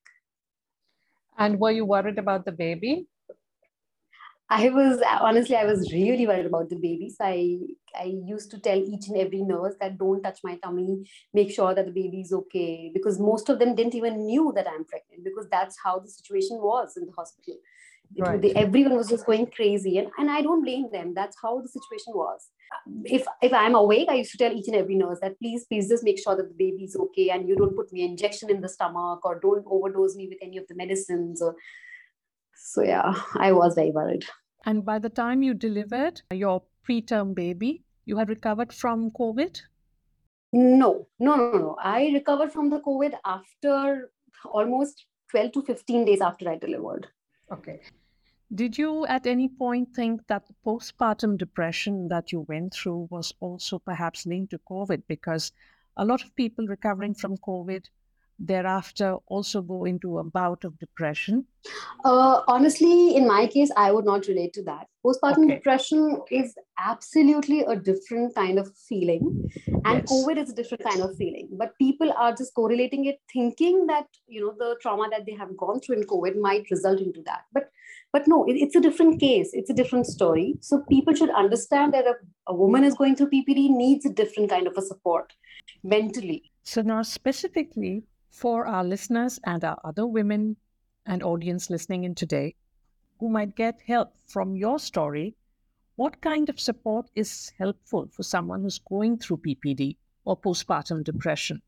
and 1.37 1.59
were 1.59 1.71
you 1.71 1.85
worried 1.85 2.19
about 2.19 2.45
the 2.45 2.51
baby? 2.51 3.07
I 4.47 4.67
was 4.67 5.01
honestly, 5.21 5.55
I 5.55 5.63
was 5.63 5.93
really 5.93 6.27
worried 6.27 6.45
about 6.45 6.69
the 6.69 6.75
babies. 6.75 7.15
I 7.21 7.59
I 7.97 8.03
used 8.03 8.51
to 8.51 8.59
tell 8.59 8.77
each 8.77 9.07
and 9.07 9.17
every 9.17 9.41
nurse 9.41 9.75
that 9.79 9.97
don't 9.97 10.21
touch 10.21 10.39
my 10.43 10.57
tummy, 10.57 11.05
make 11.33 11.51
sure 11.51 11.73
that 11.73 11.85
the 11.85 11.91
baby 11.91 12.19
is 12.19 12.33
okay, 12.33 12.91
because 12.93 13.17
most 13.17 13.47
of 13.47 13.59
them 13.59 13.75
didn't 13.75 13.95
even 13.95 14.25
knew 14.25 14.51
that 14.55 14.67
I'm 14.67 14.83
pregnant 14.83 15.23
because 15.23 15.47
that's 15.49 15.77
how 15.83 15.99
the 15.99 16.09
situation 16.09 16.57
was 16.61 16.97
in 16.97 17.05
the 17.05 17.13
hospital. 17.13 17.55
Right. 18.17 18.41
They, 18.41 18.53
everyone 18.53 18.97
was 18.97 19.09
just 19.09 19.25
going 19.25 19.47
crazy, 19.47 19.97
and, 19.97 20.09
and 20.17 20.29
I 20.29 20.41
don't 20.41 20.63
blame 20.63 20.89
them. 20.91 21.13
That's 21.13 21.37
how 21.41 21.61
the 21.61 21.67
situation 21.67 22.13
was. 22.13 22.49
If 23.05 23.25
if 23.41 23.53
I'm 23.53 23.75
awake, 23.75 24.09
I 24.09 24.15
used 24.15 24.31
to 24.31 24.37
tell 24.37 24.51
each 24.51 24.67
and 24.67 24.75
every 24.75 24.95
nurse 24.95 25.19
that 25.21 25.39
please, 25.39 25.65
please 25.65 25.87
just 25.87 26.03
make 26.03 26.19
sure 26.19 26.35
that 26.35 26.49
the 26.49 26.55
baby's 26.55 26.95
okay, 26.95 27.29
and 27.29 27.47
you 27.47 27.55
don't 27.55 27.75
put 27.75 27.91
me 27.93 28.03
injection 28.03 28.49
in 28.49 28.61
the 28.61 28.69
stomach 28.69 29.23
or 29.23 29.39
don't 29.39 29.65
overdose 29.65 30.15
me 30.15 30.27
with 30.27 30.39
any 30.41 30.57
of 30.57 30.67
the 30.67 30.75
medicines. 30.75 31.41
Or 31.41 31.55
so 32.55 32.83
yeah, 32.83 33.13
I 33.35 33.51
was 33.53 33.75
very 33.75 33.91
worried. 33.91 34.25
And 34.65 34.85
by 34.85 34.99
the 34.99 35.09
time 35.09 35.41
you 35.41 35.53
delivered 35.53 36.21
your 36.31 36.63
preterm 36.87 37.33
baby, 37.33 37.83
you 38.05 38.17
had 38.17 38.29
recovered 38.29 38.73
from 38.73 39.11
COVID. 39.11 39.61
No, 40.53 41.07
no, 41.19 41.35
no, 41.35 41.51
no. 41.57 41.77
I 41.81 42.09
recovered 42.13 42.51
from 42.51 42.69
the 42.69 42.79
COVID 42.81 43.13
after 43.25 44.11
almost 44.45 45.05
12 45.31 45.51
to 45.53 45.61
15 45.61 46.05
days 46.05 46.21
after 46.21 46.49
I 46.49 46.57
delivered. 46.57 47.07
Okay. 47.51 47.79
Did 48.53 48.77
you 48.77 49.05
at 49.05 49.25
any 49.25 49.47
point 49.47 49.95
think 49.95 50.27
that 50.27 50.45
the 50.45 50.53
postpartum 50.65 51.37
depression 51.37 52.09
that 52.09 52.33
you 52.33 52.41
went 52.41 52.73
through 52.73 53.07
was 53.09 53.33
also 53.39 53.79
perhaps 53.79 54.25
linked 54.25 54.51
to 54.51 54.59
COVID? 54.59 55.03
Because 55.07 55.53
a 55.95 56.03
lot 56.03 56.21
of 56.23 56.35
people 56.35 56.67
recovering 56.67 57.13
from 57.13 57.37
COVID 57.37 57.85
thereafter 58.45 59.15
also 59.27 59.61
go 59.61 59.85
into 59.85 60.17
a 60.17 60.23
bout 60.23 60.63
of 60.63 60.77
depression? 60.79 61.45
Uh, 62.03 62.41
honestly, 62.47 63.15
in 63.15 63.27
my 63.27 63.45
case, 63.45 63.69
I 63.77 63.91
would 63.91 64.05
not 64.05 64.27
relate 64.27 64.53
to 64.53 64.63
that. 64.63 64.87
Postpartum 65.05 65.45
okay. 65.45 65.55
depression 65.55 66.21
is 66.31 66.55
absolutely 66.79 67.61
a 67.61 67.75
different 67.75 68.35
kind 68.35 68.57
of 68.57 68.71
feeling, 68.89 69.49
and 69.85 69.99
yes. 69.99 70.11
COVID 70.11 70.37
is 70.37 70.49
a 70.49 70.55
different 70.55 70.83
kind 70.83 71.01
of 71.01 71.15
feeling. 71.17 71.49
But 71.51 71.77
people 71.77 72.11
are 72.11 72.35
just 72.35 72.53
correlating 72.53 73.05
it, 73.05 73.19
thinking 73.31 73.85
that 73.87 74.07
you 74.27 74.41
know 74.41 74.53
the 74.57 74.75
trauma 74.81 75.07
that 75.11 75.25
they 75.25 75.33
have 75.33 75.55
gone 75.57 75.79
through 75.79 75.97
in 75.97 76.03
COVID 76.03 76.39
might 76.39 76.69
result 76.71 76.99
into 76.99 77.21
that. 77.25 77.45
But 77.53 77.69
but 78.11 78.27
no, 78.27 78.45
it, 78.45 78.53
it's 78.53 78.75
a 78.75 78.81
different 78.81 79.19
case. 79.19 79.51
It's 79.53 79.69
a 79.69 79.73
different 79.73 80.07
story. 80.07 80.55
So 80.61 80.83
people 80.89 81.13
should 81.13 81.29
understand 81.29 81.93
that 81.93 82.05
a, 82.05 82.15
a 82.47 82.53
woman 82.53 82.83
is 82.83 82.95
going 82.95 83.15
through 83.15 83.29
PPD 83.29 83.69
needs 83.69 84.05
a 84.05 84.09
different 84.09 84.49
kind 84.49 84.67
of 84.67 84.77
a 84.77 84.81
support 84.81 85.33
mentally. 85.83 86.51
So 86.63 86.81
now 86.81 87.01
specifically 87.01 88.03
for 88.31 88.65
our 88.65 88.83
listeners 88.83 89.39
and 89.45 89.63
our 89.63 89.79
other 89.83 90.07
women 90.07 90.55
and 91.05 91.21
audience 91.21 91.69
listening 91.69 92.05
in 92.05 92.15
today 92.15 92.55
who 93.19 93.29
might 93.29 93.55
get 93.55 93.79
help 93.85 94.13
from 94.27 94.55
your 94.55 94.79
story, 94.79 95.35
what 95.95 96.21
kind 96.21 96.49
of 96.49 96.59
support 96.59 97.07
is 97.13 97.51
helpful 97.59 98.07
for 98.11 98.23
someone 98.23 98.61
who's 98.61 98.79
going 98.79 99.17
through 99.19 99.37
PPD 99.37 99.97
or 100.25 100.35
postpartum 100.35 101.03
depression? 101.03 101.61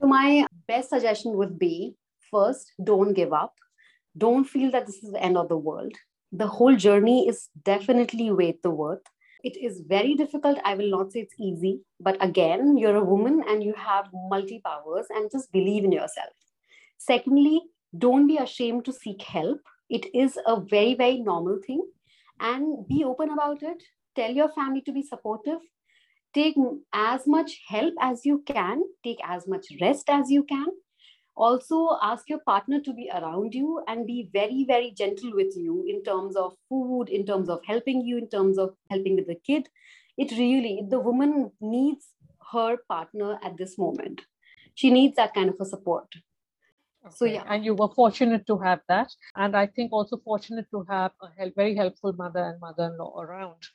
So, 0.00 0.06
my 0.06 0.46
best 0.68 0.90
suggestion 0.90 1.36
would 1.36 1.58
be 1.58 1.96
first, 2.30 2.72
don't 2.84 3.14
give 3.14 3.32
up. 3.32 3.54
Don't 4.16 4.44
feel 4.44 4.70
that 4.70 4.86
this 4.86 5.02
is 5.02 5.12
the 5.12 5.22
end 5.22 5.36
of 5.36 5.48
the 5.48 5.56
world. 5.56 5.92
The 6.32 6.46
whole 6.46 6.76
journey 6.76 7.28
is 7.28 7.48
definitely 7.64 8.30
worth 8.30 8.62
the 8.62 8.70
worth. 8.70 9.02
It 9.44 9.56
is 9.56 9.82
very 9.86 10.14
difficult. 10.14 10.58
I 10.64 10.74
will 10.74 10.90
not 10.90 11.12
say 11.12 11.20
it's 11.20 11.34
easy, 11.38 11.80
but 12.00 12.16
again, 12.20 12.76
you're 12.76 12.96
a 12.96 13.04
woman 13.04 13.42
and 13.48 13.62
you 13.62 13.74
have 13.74 14.08
multi 14.12 14.60
powers 14.64 15.06
and 15.10 15.30
just 15.30 15.52
believe 15.52 15.84
in 15.84 15.92
yourself. 15.92 16.32
Secondly, 16.98 17.62
don't 17.96 18.26
be 18.26 18.38
ashamed 18.38 18.84
to 18.86 18.92
seek 18.92 19.22
help. 19.22 19.60
It 19.88 20.06
is 20.14 20.38
a 20.46 20.60
very, 20.60 20.94
very 20.94 21.20
normal 21.20 21.60
thing 21.66 21.82
and 22.40 22.86
be 22.88 23.04
open 23.04 23.30
about 23.30 23.62
it. 23.62 23.82
Tell 24.14 24.30
your 24.30 24.50
family 24.52 24.80
to 24.82 24.92
be 24.92 25.02
supportive. 25.02 25.60
Take 26.34 26.56
as 26.92 27.26
much 27.26 27.60
help 27.68 27.94
as 28.00 28.26
you 28.26 28.42
can, 28.46 28.82
take 29.04 29.20
as 29.24 29.46
much 29.46 29.66
rest 29.80 30.08
as 30.08 30.30
you 30.30 30.44
can 30.44 30.66
also 31.36 31.98
ask 32.02 32.28
your 32.28 32.40
partner 32.40 32.80
to 32.80 32.92
be 32.92 33.10
around 33.14 33.54
you 33.54 33.82
and 33.88 34.06
be 34.06 34.30
very 34.32 34.64
very 34.64 34.90
gentle 34.90 35.32
with 35.34 35.54
you 35.56 35.84
in 35.86 36.02
terms 36.02 36.36
of 36.36 36.54
food 36.68 37.08
in 37.08 37.26
terms 37.26 37.48
of 37.48 37.60
helping 37.66 38.04
you 38.04 38.18
in 38.18 38.28
terms 38.28 38.58
of 38.58 38.74
helping 38.90 39.16
with 39.16 39.26
the 39.26 39.40
kid. 39.46 39.68
It 40.16 40.30
really 40.32 40.82
the 40.88 40.98
woman 40.98 41.50
needs 41.60 42.06
her 42.52 42.78
partner 42.88 43.38
at 43.42 43.56
this 43.56 43.76
moment. 43.76 44.22
She 44.74 44.90
needs 44.90 45.16
that 45.16 45.34
kind 45.34 45.50
of 45.50 45.56
a 45.60 45.64
support. 45.64 46.08
Okay. 47.06 47.14
so 47.14 47.24
yeah. 47.24 47.44
and 47.48 47.64
you 47.64 47.74
were 47.74 47.88
fortunate 47.88 48.46
to 48.46 48.58
have 48.58 48.80
that. 48.88 49.12
And 49.36 49.56
i 49.56 49.66
think 49.66 49.92
also 49.92 50.16
fortunate 50.16 50.66
to 50.70 50.84
have 50.88 51.12
a 51.22 51.28
help, 51.38 51.54
very 51.54 51.74
helpful 51.74 52.12
mother 52.14 52.44
and 52.44 52.60
mother-in-law 52.60 53.20
around 53.20 53.68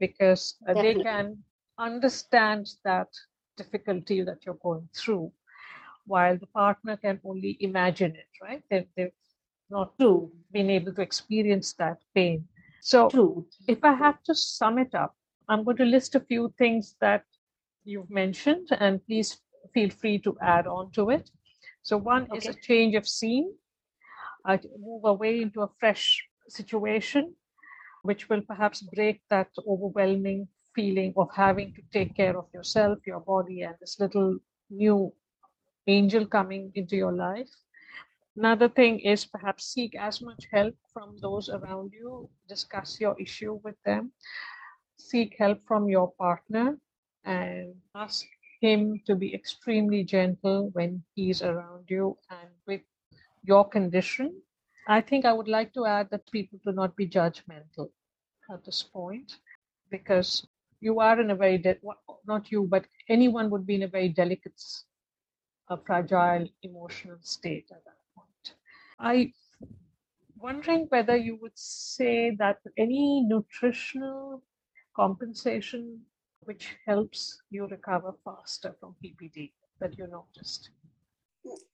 because 0.00 0.56
uh, 0.68 0.74
they 0.74 0.94
can 0.94 1.38
understand 1.78 2.68
that 2.84 3.08
difficulty 3.56 4.22
that 4.22 4.46
you're 4.46 4.62
going 4.62 4.88
through 4.94 5.30
while 6.06 6.36
the 6.38 6.46
partner 6.46 6.96
can 6.96 7.20
only 7.24 7.56
imagine 7.60 8.14
it 8.14 8.32
right 8.42 8.62
they, 8.70 8.86
they've 8.96 9.12
not 9.70 9.96
True. 9.98 10.30
been 10.52 10.70
able 10.70 10.92
to 10.92 11.02
experience 11.02 11.72
that 11.74 11.98
pain 12.14 12.46
so 12.80 13.08
True. 13.08 13.46
if 13.68 13.82
i 13.84 13.92
have 13.92 14.22
to 14.22 14.34
sum 14.34 14.78
it 14.78 14.94
up 14.94 15.14
i'm 15.48 15.64
going 15.64 15.76
to 15.76 15.84
list 15.84 16.14
a 16.14 16.20
few 16.20 16.52
things 16.58 16.96
that 17.00 17.24
you've 17.84 18.10
mentioned 18.10 18.68
and 18.78 19.04
please 19.06 19.38
feel 19.74 19.90
free 19.90 20.18
to 20.18 20.36
add 20.40 20.66
on 20.66 20.90
to 20.92 21.10
it 21.10 21.30
so 21.82 21.96
one 21.96 22.24
okay. 22.24 22.38
is 22.38 22.46
a 22.46 22.54
change 22.54 22.94
of 22.94 23.08
scene 23.08 23.52
uh, 24.44 24.58
move 24.78 25.04
away 25.04 25.40
into 25.40 25.62
a 25.62 25.70
fresh 25.78 26.22
situation 26.48 27.34
which 28.02 28.28
will 28.28 28.42
perhaps 28.42 28.82
break 28.82 29.20
that 29.30 29.48
overwhelming 29.66 30.48
feeling 30.74 31.12
of 31.16 31.28
having 31.34 31.72
to 31.74 31.82
take 31.92 32.16
care 32.16 32.36
of 32.36 32.46
yourself, 32.52 32.98
your 33.06 33.20
body, 33.20 33.62
and 33.62 33.74
this 33.80 33.98
little 34.00 34.38
new 34.70 35.12
angel 35.86 36.26
coming 36.26 36.70
into 36.74 36.96
your 36.96 37.12
life. 37.12 37.50
Another 38.36 38.68
thing 38.68 39.00
is 39.00 39.24
perhaps 39.24 39.64
seek 39.72 39.94
as 39.96 40.20
much 40.22 40.46
help 40.50 40.74
from 40.92 41.16
those 41.20 41.48
around 41.48 41.92
you, 41.92 42.28
discuss 42.48 43.00
your 43.00 43.20
issue 43.20 43.60
with 43.64 43.76
them, 43.84 44.12
seek 44.96 45.34
help 45.38 45.58
from 45.66 45.88
your 45.88 46.12
partner, 46.18 46.78
and 47.24 47.74
ask 47.94 48.26
him 48.60 49.00
to 49.06 49.14
be 49.14 49.34
extremely 49.34 50.04
gentle 50.04 50.70
when 50.72 51.02
he's 51.14 51.42
around 51.42 51.84
you 51.88 52.16
and 52.30 52.48
with 52.66 52.82
your 53.44 53.68
condition. 53.68 54.42
I 54.88 55.00
think 55.00 55.24
I 55.24 55.32
would 55.32 55.48
like 55.48 55.72
to 55.74 55.86
add 55.86 56.10
that 56.10 56.30
people 56.32 56.58
do 56.64 56.72
not 56.72 56.96
be 56.96 57.08
judgmental 57.08 57.90
at 58.50 58.64
this 58.64 58.82
point 58.82 59.32
because 59.90 60.46
you 60.80 61.00
are 61.00 61.20
in 61.20 61.30
a 61.30 61.36
very 61.36 61.58
de- 61.58 61.78
not 62.26 62.50
you 62.50 62.66
but 62.68 62.86
anyone 63.08 63.50
would 63.50 63.66
be 63.66 63.74
in 63.76 63.82
a 63.82 63.88
very 63.88 64.08
delicate 64.08 64.60
a 65.68 65.76
fragile 65.76 66.48
emotional 66.62 67.18
state 67.22 67.68
at 67.70 67.84
that 67.84 67.98
point. 68.14 68.54
I 68.98 69.32
wondering 70.36 70.86
whether 70.88 71.16
you 71.16 71.36
would 71.36 71.56
say 71.56 72.34
that 72.36 72.58
any 72.76 73.22
nutritional 73.22 74.42
compensation 74.94 76.02
which 76.40 76.76
helps 76.86 77.40
you 77.50 77.66
recover 77.66 78.12
faster 78.24 78.76
from 78.80 78.96
ppd 79.02 79.52
that 79.80 79.96
you 79.96 80.06
noticed? 80.06 80.70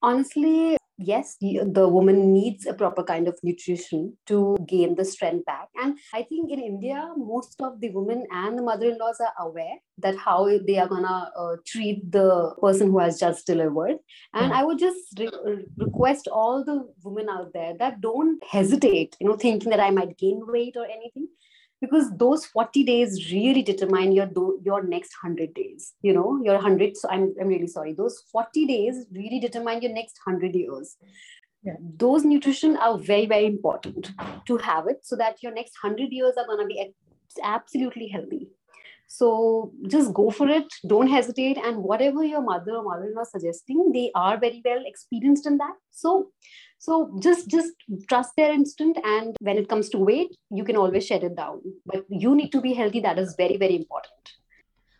Honestly 0.02 0.77
yes 0.98 1.36
the 1.40 1.88
woman 1.88 2.32
needs 2.32 2.66
a 2.66 2.74
proper 2.74 3.02
kind 3.04 3.28
of 3.28 3.38
nutrition 3.42 4.16
to 4.26 4.56
gain 4.66 4.96
the 4.96 5.04
strength 5.04 5.44
back. 5.44 5.68
And 5.80 5.98
i 6.12 6.22
think 6.22 6.50
in 6.50 6.58
india 6.58 7.12
most 7.16 7.60
of 7.60 7.80
the 7.80 7.90
women 7.90 8.26
and 8.30 8.58
the 8.58 8.62
mother-in-laws 8.62 9.20
are 9.20 9.46
aware 9.46 9.76
that 9.98 10.16
how 10.16 10.48
they 10.66 10.78
are 10.78 10.88
gonna 10.88 11.30
uh, 11.36 11.56
treat 11.66 12.10
the 12.10 12.54
person 12.60 12.90
who 12.90 12.98
has 12.98 13.18
just 13.18 13.46
delivered. 13.46 13.98
And 14.34 14.52
i 14.52 14.64
would 14.64 14.78
just 14.78 15.18
re- 15.18 15.64
request 15.76 16.28
all 16.28 16.64
the 16.64 16.88
women 17.04 17.28
out 17.28 17.52
there 17.52 17.74
that 17.78 18.00
don't 18.00 18.42
hesitate 18.44 19.16
you 19.20 19.28
know 19.28 19.36
thinking 19.36 19.70
that 19.70 19.80
i 19.80 19.90
might 19.90 20.18
gain 20.18 20.40
weight 20.46 20.76
or 20.76 20.86
anything 20.86 21.28
because 21.80 22.10
those 22.16 22.44
40 22.46 22.84
days 22.84 23.32
really 23.32 23.62
determine 23.62 24.12
your 24.12 24.28
your 24.64 24.82
next 24.82 25.14
100 25.22 25.54
days 25.54 25.94
you 26.02 26.12
know 26.12 26.40
your 26.42 26.54
100 26.54 26.96
so 26.96 27.08
I'm, 27.08 27.34
I'm 27.40 27.48
really 27.48 27.66
sorry. 27.66 27.92
Those 27.92 28.22
40 28.32 28.66
days 28.66 29.06
really 29.12 29.40
determine 29.40 29.82
your 29.82 29.92
next 29.92 30.20
100 30.24 30.54
years. 30.54 30.96
Yeah. 31.64 31.74
those 32.00 32.24
nutrition 32.24 32.76
are 32.76 32.96
very 32.96 33.26
very 33.26 33.46
important 33.46 34.12
to 34.46 34.56
have 34.58 34.86
it 34.86 35.00
so 35.02 35.16
that 35.16 35.42
your 35.42 35.52
next 35.52 35.74
100 35.82 36.12
years 36.12 36.34
are 36.38 36.46
going 36.46 36.60
to 36.60 36.66
be 36.66 36.94
absolutely 37.42 38.08
healthy. 38.08 38.48
So 39.08 39.72
just 39.88 40.12
go 40.12 40.30
for 40.30 40.48
it. 40.48 40.72
Don't 40.86 41.08
hesitate. 41.08 41.56
And 41.56 41.78
whatever 41.78 42.22
your 42.22 42.42
mother 42.42 42.76
or 42.76 42.82
mother-in-law 42.82 43.24
suggesting 43.24 43.90
they 43.92 44.10
are 44.14 44.38
very 44.38 44.62
well 44.64 44.82
experienced 44.84 45.46
in 45.46 45.56
that. 45.58 45.74
So 45.90 46.28
so 46.78 47.18
just 47.20 47.48
just 47.48 47.72
trust 48.08 48.34
their 48.36 48.52
instinct 48.52 49.00
and 49.04 49.36
when 49.40 49.58
it 49.58 49.68
comes 49.68 49.88
to 49.88 49.98
weight 49.98 50.34
you 50.50 50.64
can 50.64 50.76
always 50.76 51.04
shed 51.04 51.24
it 51.24 51.34
down. 51.34 51.60
But 51.84 52.04
you 52.08 52.36
need 52.36 52.50
to 52.50 52.60
be 52.60 52.72
healthy 52.72 53.00
that 53.00 53.18
is 53.18 53.34
very 53.36 53.56
very 53.56 53.74
important. 53.74 54.34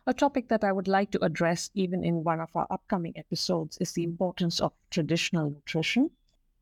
A 0.07 0.15
topic 0.15 0.49
that 0.49 0.65
I 0.65 0.73
would 0.73 0.89
like 0.89 1.13
to 1.13 1.25
address 1.25 1.71
even 1.75 2.03
in 2.03 2.25
one 2.25 2.41
of 2.41 2.49
our 2.57 2.67
upcoming 2.71 3.13
episodes 3.17 3.79
is 3.79 3.93
the 3.93 4.03
importance 4.03 4.59
of 4.61 4.73
traditional 4.91 5.51
nutrition. 5.51 6.11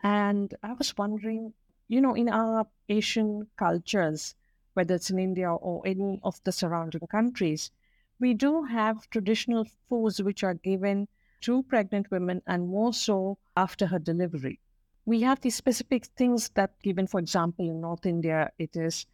And 0.02 0.52
I 0.62 0.74
was 0.74 0.96
wondering, 0.98 1.54
you 1.88 2.00
know, 2.00 2.14
in 2.14 2.28
our 2.28 2.66
Asian 2.88 3.46
cultures, 3.56 4.34
whether 4.74 4.96
it's 4.96 5.10
in 5.10 5.18
India 5.18 5.50
or 5.50 5.86
any 5.86 6.20
of 6.24 6.42
the 6.44 6.52
surrounding 6.52 7.06
countries, 7.06 7.70
we 8.18 8.34
do 8.34 8.64
have 8.64 9.08
traditional 9.10 9.64
foods 9.88 10.20
which 10.20 10.42
are 10.42 10.54
given 10.54 11.08
to 11.42 11.62
pregnant 11.62 12.10
women 12.10 12.42
and 12.46 12.68
more 12.68 12.92
so 12.92 13.38
after 13.56 13.86
her 13.86 13.98
delivery 13.98 14.58
we 15.06 15.20
have 15.22 15.40
these 15.40 15.54
specific 15.54 16.06
things 16.16 16.50
that 16.54 16.70
given, 16.82 17.06
for 17.06 17.20
example, 17.20 17.64
in 17.64 17.80
North 17.80 18.04
India, 18.04 18.50
it 18.58 18.76
is 18.76 19.06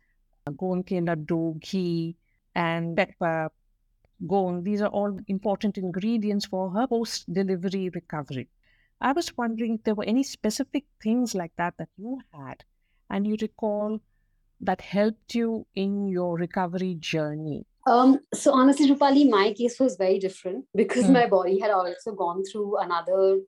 gond 0.56 0.86
ke 0.86 0.98
laddu, 1.08 1.60
ghee, 1.60 2.16
and 2.54 2.96
pepper, 2.96 3.50
gond. 4.26 4.64
These 4.64 4.80
are 4.80 4.88
all 4.88 5.18
important 5.28 5.78
ingredients 5.78 6.46
for 6.46 6.70
her 6.70 6.86
post-delivery 6.86 7.90
recovery. 7.94 8.48
I 9.00 9.12
was 9.12 9.36
wondering 9.36 9.74
if 9.74 9.84
there 9.84 9.94
were 9.94 10.04
any 10.04 10.22
specific 10.22 10.84
things 11.02 11.34
like 11.34 11.52
that 11.56 11.74
that 11.78 11.88
you 11.98 12.20
had 12.32 12.64
and 13.10 13.26
you 13.26 13.36
recall 13.40 14.00
that 14.60 14.80
helped 14.80 15.34
you 15.34 15.66
in 15.74 16.08
your 16.08 16.36
recovery 16.36 16.94
journey. 16.94 17.66
Um, 17.86 18.20
so 18.32 18.52
honestly, 18.52 18.88
Rupali, 18.88 19.28
my 19.28 19.52
case 19.52 19.80
was 19.80 19.96
very 19.96 20.20
different 20.20 20.66
because 20.74 21.04
mm. 21.04 21.12
my 21.12 21.26
body 21.26 21.58
had 21.58 21.72
also 21.72 22.12
gone 22.12 22.44
through 22.44 22.78
another 22.78 23.40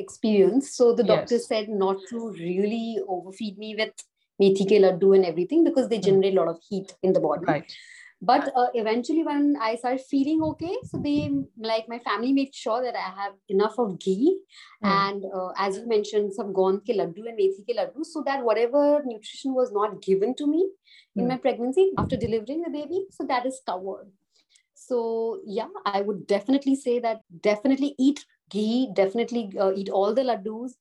experience. 0.00 0.74
So 0.80 0.94
the 0.94 1.04
doctor 1.12 1.36
yes. 1.36 1.48
said 1.48 1.68
not 1.68 2.04
to 2.10 2.30
really 2.32 2.98
overfeed 3.16 3.58
me 3.64 3.74
with 3.80 4.04
methi 4.42 4.66
ke 4.72 4.82
laddu 4.84 5.14
and 5.16 5.30
everything 5.30 5.64
because 5.70 5.88
they 5.88 6.02
hmm. 6.02 6.08
generate 6.10 6.36
a 6.36 6.40
lot 6.42 6.52
of 6.52 6.68
heat 6.68 6.94
in 7.02 7.18
the 7.18 7.24
body. 7.28 7.50
Right. 7.54 7.80
But 8.22 8.52
uh, 8.54 8.66
eventually, 8.74 9.22
when 9.24 9.56
I 9.58 9.76
started 9.76 10.02
feeling 10.02 10.42
okay, 10.42 10.76
so 10.84 10.98
they 10.98 11.30
like 11.58 11.88
my 11.88 11.98
family 12.00 12.34
made 12.34 12.54
sure 12.54 12.82
that 12.82 12.94
I 12.94 13.08
have 13.20 13.32
enough 13.48 13.78
of 13.78 13.98
ghee 13.98 14.36
mm. 14.84 14.90
and 14.90 15.24
uh, 15.34 15.52
as 15.56 15.78
you 15.78 15.88
mentioned, 15.88 16.34
some 16.34 16.52
gond 16.52 16.82
ke 16.82 16.96
laddu 17.00 17.24
and 17.30 17.38
methi 17.38 17.64
ke 17.70 17.76
laddu, 17.78 18.04
so 18.04 18.22
that 18.26 18.44
whatever 18.44 18.82
nutrition 19.06 19.54
was 19.54 19.72
not 19.72 20.02
given 20.02 20.34
to 20.34 20.46
me 20.46 20.60
mm. 20.66 21.22
in 21.22 21.28
my 21.28 21.38
pregnancy 21.38 21.86
after 21.96 22.18
delivering 22.26 22.60
the 22.60 22.74
baby, 22.76 23.06
so 23.10 23.24
that 23.24 23.46
is 23.46 23.62
covered. 23.72 24.12
So 24.74 25.40
yeah, 25.46 25.72
I 25.86 26.02
would 26.02 26.26
definitely 26.26 26.76
say 26.76 26.98
that 26.98 27.22
definitely 27.48 27.94
eat 27.98 28.26
ghee 28.50 28.88
definitely 28.94 29.52
uh, 29.58 29.72
eat 29.74 29.88
all 29.88 30.14
the 30.14 30.22
laddus 30.22 30.72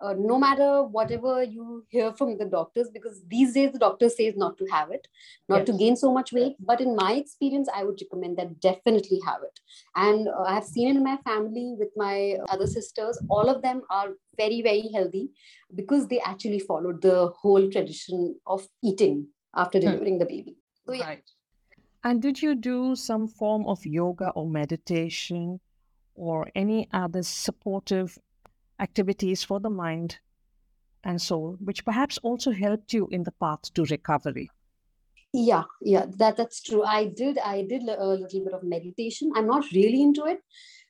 uh, 0.00 0.14
no 0.16 0.38
matter 0.38 0.84
whatever 0.84 1.42
you 1.42 1.84
hear 1.88 2.12
from 2.12 2.36
the 2.38 2.44
doctors 2.44 2.88
because 2.92 3.20
these 3.28 3.54
days 3.54 3.72
the 3.72 3.78
doctor 3.78 4.08
says 4.08 4.34
not 4.36 4.56
to 4.58 4.66
have 4.66 4.90
it 4.90 5.08
not 5.48 5.58
yes. 5.58 5.66
to 5.66 5.72
gain 5.72 5.96
so 5.96 6.12
much 6.12 6.32
weight 6.32 6.54
but 6.60 6.80
in 6.80 6.94
my 6.94 7.14
experience 7.14 7.68
i 7.74 7.82
would 7.82 8.00
recommend 8.00 8.36
that 8.36 8.60
definitely 8.60 9.20
have 9.26 9.42
it 9.42 9.60
and 9.96 10.28
uh, 10.28 10.42
i 10.42 10.54
have 10.54 10.64
seen 10.64 10.88
it 10.88 10.96
in 10.96 11.04
my 11.04 11.16
family 11.24 11.74
with 11.78 11.90
my 11.96 12.36
other 12.48 12.66
sisters 12.66 13.20
all 13.28 13.48
of 13.48 13.62
them 13.62 13.82
are 13.90 14.10
very 14.36 14.62
very 14.62 14.90
healthy 14.92 15.30
because 15.74 16.06
they 16.08 16.20
actually 16.20 16.60
followed 16.60 17.02
the 17.02 17.28
whole 17.40 17.70
tradition 17.70 18.34
of 18.46 18.66
eating 18.82 19.26
after 19.54 19.78
hmm. 19.78 19.86
delivering 19.86 20.14
hmm. 20.14 20.20
the 20.20 20.26
baby 20.26 20.56
so 20.86 20.92
yeah 20.92 21.06
right. 21.06 21.30
and 22.04 22.22
did 22.22 22.40
you 22.40 22.54
do 22.54 22.94
some 22.94 23.26
form 23.26 23.66
of 23.66 23.84
yoga 23.84 24.30
or 24.30 24.48
meditation 24.48 25.60
or 26.18 26.48
any 26.54 26.88
other 26.92 27.22
supportive 27.22 28.18
activities 28.80 29.44
for 29.44 29.60
the 29.60 29.70
mind 29.70 30.18
and 31.04 31.22
soul, 31.22 31.56
which 31.60 31.84
perhaps 31.84 32.18
also 32.18 32.50
helped 32.50 32.92
you 32.92 33.08
in 33.10 33.22
the 33.22 33.32
path 33.32 33.72
to 33.74 33.84
recovery. 33.84 34.50
Yeah, 35.32 35.64
yeah, 35.82 36.06
that 36.16 36.36
that's 36.36 36.62
true. 36.62 36.82
I 36.82 37.04
did, 37.04 37.38
I 37.38 37.62
did 37.62 37.82
a 37.82 38.06
little 38.06 38.44
bit 38.44 38.54
of 38.54 38.62
meditation. 38.62 39.30
I'm 39.36 39.46
not 39.46 39.64
really 39.72 40.02
into 40.02 40.24
it, 40.24 40.40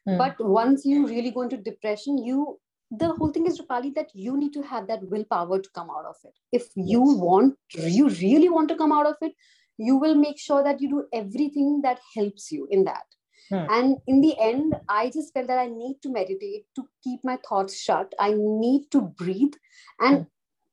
mm. 0.08 0.16
but 0.16 0.36
once 0.38 0.84
you 0.84 1.06
really 1.06 1.30
go 1.30 1.42
into 1.42 1.56
depression, 1.56 2.18
you 2.18 2.58
the 2.90 3.08
whole 3.08 3.30
thing 3.30 3.46
is 3.46 3.60
Rupali 3.60 3.94
that 3.96 4.08
you 4.14 4.38
need 4.38 4.54
to 4.54 4.62
have 4.62 4.86
that 4.86 5.02
willpower 5.02 5.60
to 5.60 5.68
come 5.74 5.90
out 5.90 6.06
of 6.06 6.16
it. 6.24 6.32
If 6.52 6.68
you 6.74 7.04
yes. 7.06 7.18
want, 7.18 7.54
you 7.74 8.08
really 8.08 8.48
want 8.48 8.70
to 8.70 8.76
come 8.76 8.92
out 8.92 9.06
of 9.06 9.16
it, 9.20 9.32
you 9.76 9.96
will 9.96 10.14
make 10.14 10.38
sure 10.38 10.62
that 10.62 10.80
you 10.80 10.88
do 10.88 11.04
everything 11.12 11.80
that 11.82 11.98
helps 12.16 12.50
you 12.50 12.66
in 12.70 12.84
that 12.84 13.04
Hmm. 13.50 13.66
And 13.70 13.96
in 14.06 14.20
the 14.20 14.34
end, 14.40 14.74
I 14.88 15.10
just 15.10 15.32
felt 15.32 15.46
that 15.46 15.58
I 15.58 15.66
need 15.66 15.98
to 16.02 16.10
meditate 16.10 16.66
to 16.76 16.84
keep 17.02 17.20
my 17.24 17.38
thoughts 17.48 17.80
shut. 17.80 18.14
I 18.18 18.34
need 18.36 18.90
to 18.92 19.02
breathe. 19.02 19.54
And 20.00 20.16
hmm. 20.18 20.22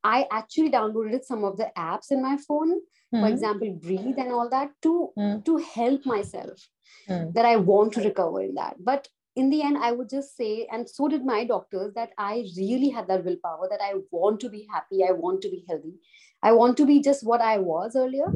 I 0.04 0.28
actually 0.32 0.70
downloaded 0.70 1.24
some 1.24 1.44
of 1.44 1.58
the 1.58 1.72
apps 1.78 2.12
in 2.12 2.22
my 2.22 2.38
phone, 2.48 2.80
mm. 3.14 3.22
for 3.22 3.28
hmm. 3.28 3.34
example, 3.34 3.80
Breathe 3.82 4.20
and 4.20 4.32
all 4.32 4.48
that, 4.52 4.70
to 4.84 5.10
mm. 5.18 5.44
to 5.46 5.58
help 5.58 6.06
myself 6.06 6.68
mm. 7.10 7.34
that 7.34 7.44
I 7.44 7.56
want 7.56 7.94
to 7.94 8.02
recover 8.02 8.44
in 8.44 8.54
that. 8.54 8.76
But 8.80 9.08
in 9.36 9.50
the 9.50 9.64
end, 9.64 9.78
I 9.78 9.92
would 9.92 10.10
just 10.10 10.38
say, 10.38 10.68
and 10.72 10.90
so 10.90 11.08
did 11.08 11.26
my 11.26 11.44
doctors, 11.44 11.94
that 11.96 12.12
I 12.18 12.46
really 12.56 12.90
had 12.90 13.08
that 13.08 13.26
willpower 13.26 13.68
that 13.70 13.82
I 13.82 13.96
want 14.12 14.40
to 14.42 14.50
be 14.50 14.68
happy, 14.72 15.04
I 15.08 15.12
want 15.12 15.42
to 15.42 15.50
be 15.50 15.66
healthy, 15.68 15.96
I 16.44 16.52
want 16.52 16.78
to 16.78 16.86
be 16.86 17.02
just 17.02 17.26
what 17.26 17.42
I 17.42 17.58
was 17.58 17.96
earlier, 17.96 18.32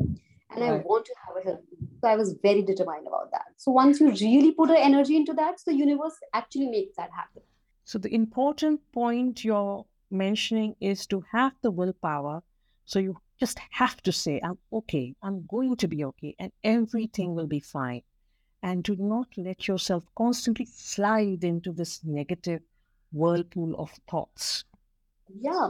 and 0.52 0.62
right. 0.62 0.72
I 0.72 0.78
want 0.78 1.06
to 1.06 1.14
have 1.26 1.38
a 1.38 1.46
healthy. 1.46 1.78
So 2.02 2.08
I 2.08 2.16
was 2.16 2.36
very 2.42 2.62
determined 2.62 3.08
about 3.08 3.32
that. 3.32 3.46
So 3.58 3.72
once 3.72 4.00
you 4.00 4.12
really 4.12 4.52
put 4.52 4.70
the 4.70 4.80
energy 4.80 5.16
into 5.16 5.34
that, 5.34 5.56
the 5.66 5.76
universe 5.76 6.16
actually 6.34 6.68
makes 6.68 6.96
that 6.98 7.10
happen. 7.12 7.42
So 7.86 8.00
the 8.00 8.14
important 8.14 8.80
point 8.92 9.44
you're 9.44 9.86
mentioning 10.12 10.76
is 10.80 11.06
to 11.08 11.24
have 11.32 11.54
the 11.62 11.72
willpower. 11.72 12.42
So 12.86 13.00
you 13.00 13.18
just 13.40 13.60
have 13.72 14.02
to 14.04 14.12
say, 14.12 14.40
I'm 14.44 14.58
okay, 14.74 15.16
I'm 15.22 15.46
going 15.48 15.76
to 15.78 15.88
be 15.88 16.04
okay, 16.06 16.36
and 16.40 16.52
everything 16.64 17.36
will 17.36 17.48
be 17.48 17.60
fine. 17.60 18.02
And 18.62 18.84
do 18.84 18.96
not 18.98 19.28
let 19.38 19.68
yourself 19.68 20.04
constantly 20.18 20.66
slide 20.66 21.44
into 21.44 21.72
this 21.72 22.02
negative 22.04 22.62
whirlpool 23.12 23.76
of 23.80 23.92
thoughts. 24.10 24.66
Yeah. 25.40 25.70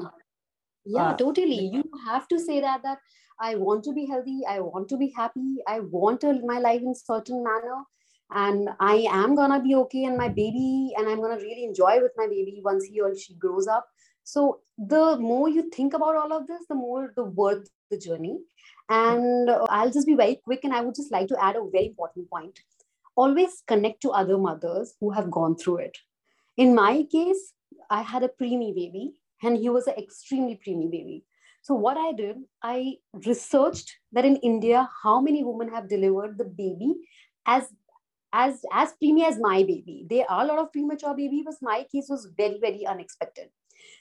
Yeah, 0.86 1.10
uh, 1.10 1.18
totally. 1.18 1.70
You 1.74 1.84
have 2.06 2.28
to 2.30 2.40
say 2.40 2.60
that 2.62 2.84
that 2.84 3.00
I 3.40 3.56
want 3.56 3.84
to 3.86 3.94
be 3.94 4.06
healthy, 4.06 4.42
I 4.48 4.60
want 4.60 4.90
to 4.90 4.98
be 4.98 5.14
happy, 5.16 5.58
I 5.68 5.80
want 5.80 6.22
to 6.22 6.32
live 6.32 6.44
my 6.44 6.60
life 6.60 6.82
in 6.82 6.94
certain 6.96 7.44
manner 7.44 7.84
and 8.32 8.70
i 8.80 9.08
am 9.10 9.36
gonna 9.36 9.62
be 9.62 9.74
okay 9.76 10.04
and 10.04 10.18
my 10.18 10.28
baby 10.28 10.94
and 10.96 11.08
i'm 11.10 11.22
gonna 11.22 11.38
really 11.38 11.64
enjoy 11.64 12.00
with 12.02 12.12
my 12.16 12.28
baby 12.28 12.62
once 12.64 12.86
he 12.86 13.02
or 13.02 13.16
she 13.16 13.34
grows 13.36 13.68
up. 13.68 13.88
So 14.24 14.60
the 14.78 15.18
more 15.18 15.50
you 15.50 15.70
think 15.72 15.96
about 15.96 16.16
all 16.16 16.32
of 16.34 16.46
this 16.46 16.62
the 16.70 16.76
more 16.76 17.12
the 17.16 17.24
worth 17.24 17.68
the 17.90 17.98
journey. 17.98 18.40
And 18.90 19.50
uh, 19.50 19.66
i'll 19.70 19.92
just 19.92 20.06
be 20.06 20.16
very 20.16 20.36
quick 20.44 20.64
and 20.64 20.74
i 20.74 20.82
would 20.82 20.96
just 20.96 21.12
like 21.12 21.28
to 21.30 21.44
add 21.44 21.56
a 21.56 21.64
very 21.72 21.88
important 21.88 22.30
point. 22.30 22.60
Always 23.16 23.64
connect 23.68 24.02
to 24.02 24.12
other 24.12 24.38
mothers 24.38 24.94
who 25.00 25.10
have 25.12 25.32
gone 25.32 25.56
through 25.56 25.78
it. 25.78 25.98
In 26.58 26.76
my 26.76 27.04
case 27.12 27.54
i 27.90 28.04
had 28.04 28.24
a 28.24 28.28
preemie 28.28 28.76
baby 28.76 29.19
and 29.44 29.58
he 29.58 29.70
was 29.70 29.88
an 29.88 29.96
extremely 29.96 30.60
preemie 30.66 30.92
baby 30.92 31.24
so 31.62 31.74
what 31.74 31.98
i 31.98 32.12
did 32.14 32.38
i 32.64 32.96
researched 33.26 33.98
that 34.12 34.26
in 34.26 34.36
india 34.38 34.88
how 35.04 35.20
many 35.20 35.44
women 35.44 35.70
have 35.70 35.90
delivered 35.90 36.38
the 36.38 36.50
baby 36.64 36.96
as 37.46 37.72
as 38.34 38.62
as 38.72 38.94
preemie 39.02 39.28
as 39.28 39.40
my 39.40 39.64
baby. 39.64 40.06
There 40.10 40.26
are 40.30 40.44
a 40.44 40.48
lot 40.48 40.60
of 40.60 40.72
premature 40.72 41.16
baby, 41.16 41.42
but 41.46 41.56
my 41.62 41.86
case 41.92 42.08
was 42.10 42.30
very 42.38 42.60
very 42.60 42.86
unexpected. 42.86 43.50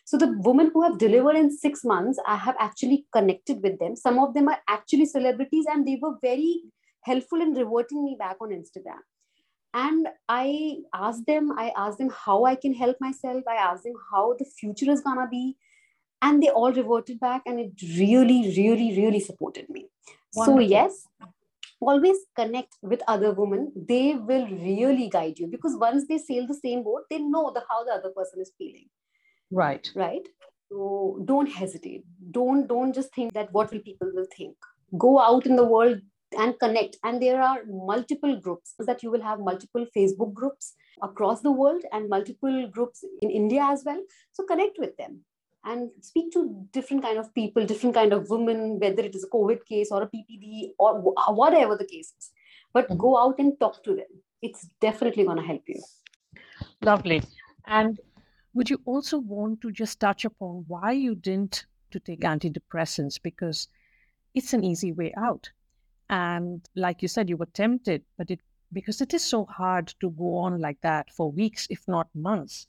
So 0.05 0.19
the 0.19 0.35
women 0.39 0.71
who 0.73 0.83
have 0.83 0.99
delivered 0.99 1.37
in 1.37 1.57
six 1.57 1.85
months, 1.85 2.19
I 2.27 2.37
have 2.37 2.57
actually 2.59 3.07
connected 3.13 3.63
with 3.63 3.79
them. 3.79 3.97
Some 3.97 4.19
of 4.19 4.35
them 4.35 4.49
are 4.49 4.59
actually 4.69 5.07
celebrities, 5.07 5.67
and 5.71 5.87
they 5.87 5.99
were 6.01 6.17
very 6.23 6.63
helpful 7.03 7.41
in 7.41 7.55
reverting 7.55 8.05
me 8.05 8.17
back 8.19 8.37
on 8.41 8.51
Instagram. 8.51 9.01
And 9.75 10.09
I 10.29 10.79
asked 10.95 11.27
them, 11.27 11.53
I 11.59 11.73
asked 11.77 11.99
them 11.99 12.11
how 12.11 12.45
I 12.45 12.55
can 12.55 12.75
help 12.75 12.97
myself. 13.01 13.45
I 13.49 13.57
asked 13.57 13.85
them 13.85 13.95
how 14.11 14.35
the 14.39 14.45
future 14.45 14.91
is 14.91 15.01
gonna 15.01 15.29
be. 15.31 15.57
And 16.21 16.43
they 16.43 16.49
all 16.49 16.73
reverted 16.73 17.21
back, 17.21 17.43
and 17.47 17.61
it 17.61 17.73
really, 17.97 18.53
really, 18.57 18.97
really 18.97 19.21
supported 19.21 19.69
me. 19.69 19.87
Wonderful. 20.35 20.63
So, 20.63 20.69
yes, 20.69 21.07
always 21.81 22.19
connect 22.35 22.75
with 22.83 23.01
other 23.07 23.33
women 23.33 23.73
they 23.89 24.15
will 24.15 24.47
really 24.49 25.09
guide 25.09 25.39
you 25.39 25.47
because 25.47 25.77
once 25.77 26.07
they 26.09 26.19
sail 26.19 26.47
the 26.47 26.55
same 26.55 26.83
boat 26.83 27.03
they 27.11 27.19
know 27.19 27.51
the 27.55 27.63
how 27.69 27.85
the 27.85 27.93
other 27.93 28.11
person 28.11 28.41
is 28.41 28.53
feeling 28.59 28.89
right 29.51 29.91
right 29.95 30.29
so 30.69 31.21
don't 31.25 31.51
hesitate 31.51 32.05
don't 32.33 32.67
don't 32.67 32.95
just 32.95 33.15
think 33.15 33.33
that 33.33 33.53
what 33.53 33.71
will 33.73 33.81
people 33.81 34.11
will 34.13 34.27
think 34.37 34.57
go 34.99 35.19
out 35.21 35.47
in 35.47 35.57
the 35.57 35.65
world 35.65 36.01
and 36.37 36.59
connect. 36.59 36.97
And 37.05 37.23
there 37.23 37.41
are 37.41 37.61
multiple 37.67 38.37
groups 38.37 38.75
that 38.79 39.03
you 39.03 39.11
will 39.11 39.23
have 39.23 39.41
multiple 39.41 39.87
facebook 39.97 40.33
groups 40.35 40.75
across 41.03 41.41
the 41.41 41.53
world 41.53 41.83
and 41.93 42.09
multiple 42.09 42.69
groups 42.69 43.05
in 43.23 43.31
india 43.31 43.63
as 43.63 43.85
well. 43.85 44.03
So 44.33 44.45
connect 44.45 44.79
with 44.79 44.97
them 44.97 45.21
and 45.65 45.91
speak 46.01 46.33
to 46.33 46.67
different 46.73 47.03
kind 47.03 47.19
of 47.19 47.33
people 47.35 47.65
different 47.65 47.95
kind 47.95 48.13
of 48.13 48.31
women 48.31 48.79
whether 48.79 49.03
it 49.03 49.15
is 49.15 49.25
a 49.25 49.29
covid 49.29 49.65
case 49.65 49.91
or 49.91 50.03
a 50.03 50.07
ppd 50.07 50.71
or 50.79 51.01
whatever 51.35 51.77
the 51.77 51.87
case 51.87 52.13
is. 52.19 52.31
But 52.73 52.85
mm-hmm. 52.85 52.99
go 52.99 53.19
out 53.19 53.39
and 53.39 53.59
talk 53.59 53.83
to 53.85 53.95
them. 53.95 54.13
It's 54.43 54.69
definitely 54.81 55.25
going 55.25 55.39
to 55.39 55.43
help 55.43 55.63
you. 55.67 55.83
Lovely. 56.83 57.23
And 57.67 57.99
would 58.55 58.71
you 58.71 58.81
also 58.85 59.19
want 59.19 59.61
to 59.63 59.73
just 59.73 60.01
touch 60.01 60.25
upon 60.25 60.65
why 60.69 60.93
you 60.93 61.15
didn't 61.15 61.67
to 61.91 61.99
take 61.99 62.21
antidepressants? 62.21 63.21
Because 63.21 63.69
it's 64.35 64.53
an 64.53 64.65
easy 64.65 64.93
way 64.93 65.13
out 65.17 65.51
and 66.11 66.69
like 66.75 67.03
you 67.03 67.09
said 67.09 67.29
you 67.29 67.37
were 67.37 67.47
tempted 67.47 68.03
but 68.17 68.31
it 68.31 68.41
because 68.73 69.01
it 69.01 69.15
is 69.15 69.25
so 69.25 69.45
hard 69.47 69.89
to 70.01 70.11
go 70.11 70.37
on 70.37 70.61
like 70.61 70.81
that 70.83 71.11
for 71.11 71.31
weeks 71.31 71.67
if 71.71 71.83
not 71.87 72.09
months 72.15 72.67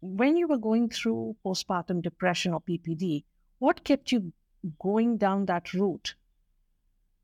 when 0.00 0.36
you 0.36 0.46
were 0.46 0.58
going 0.58 0.88
through 0.88 1.36
postpartum 1.44 2.02
depression 2.02 2.54
or 2.54 2.60
PPD, 2.60 3.24
what 3.58 3.84
kept 3.84 4.12
you 4.12 4.32
going 4.80 5.16
down 5.16 5.46
that 5.46 5.72
route? 5.74 6.14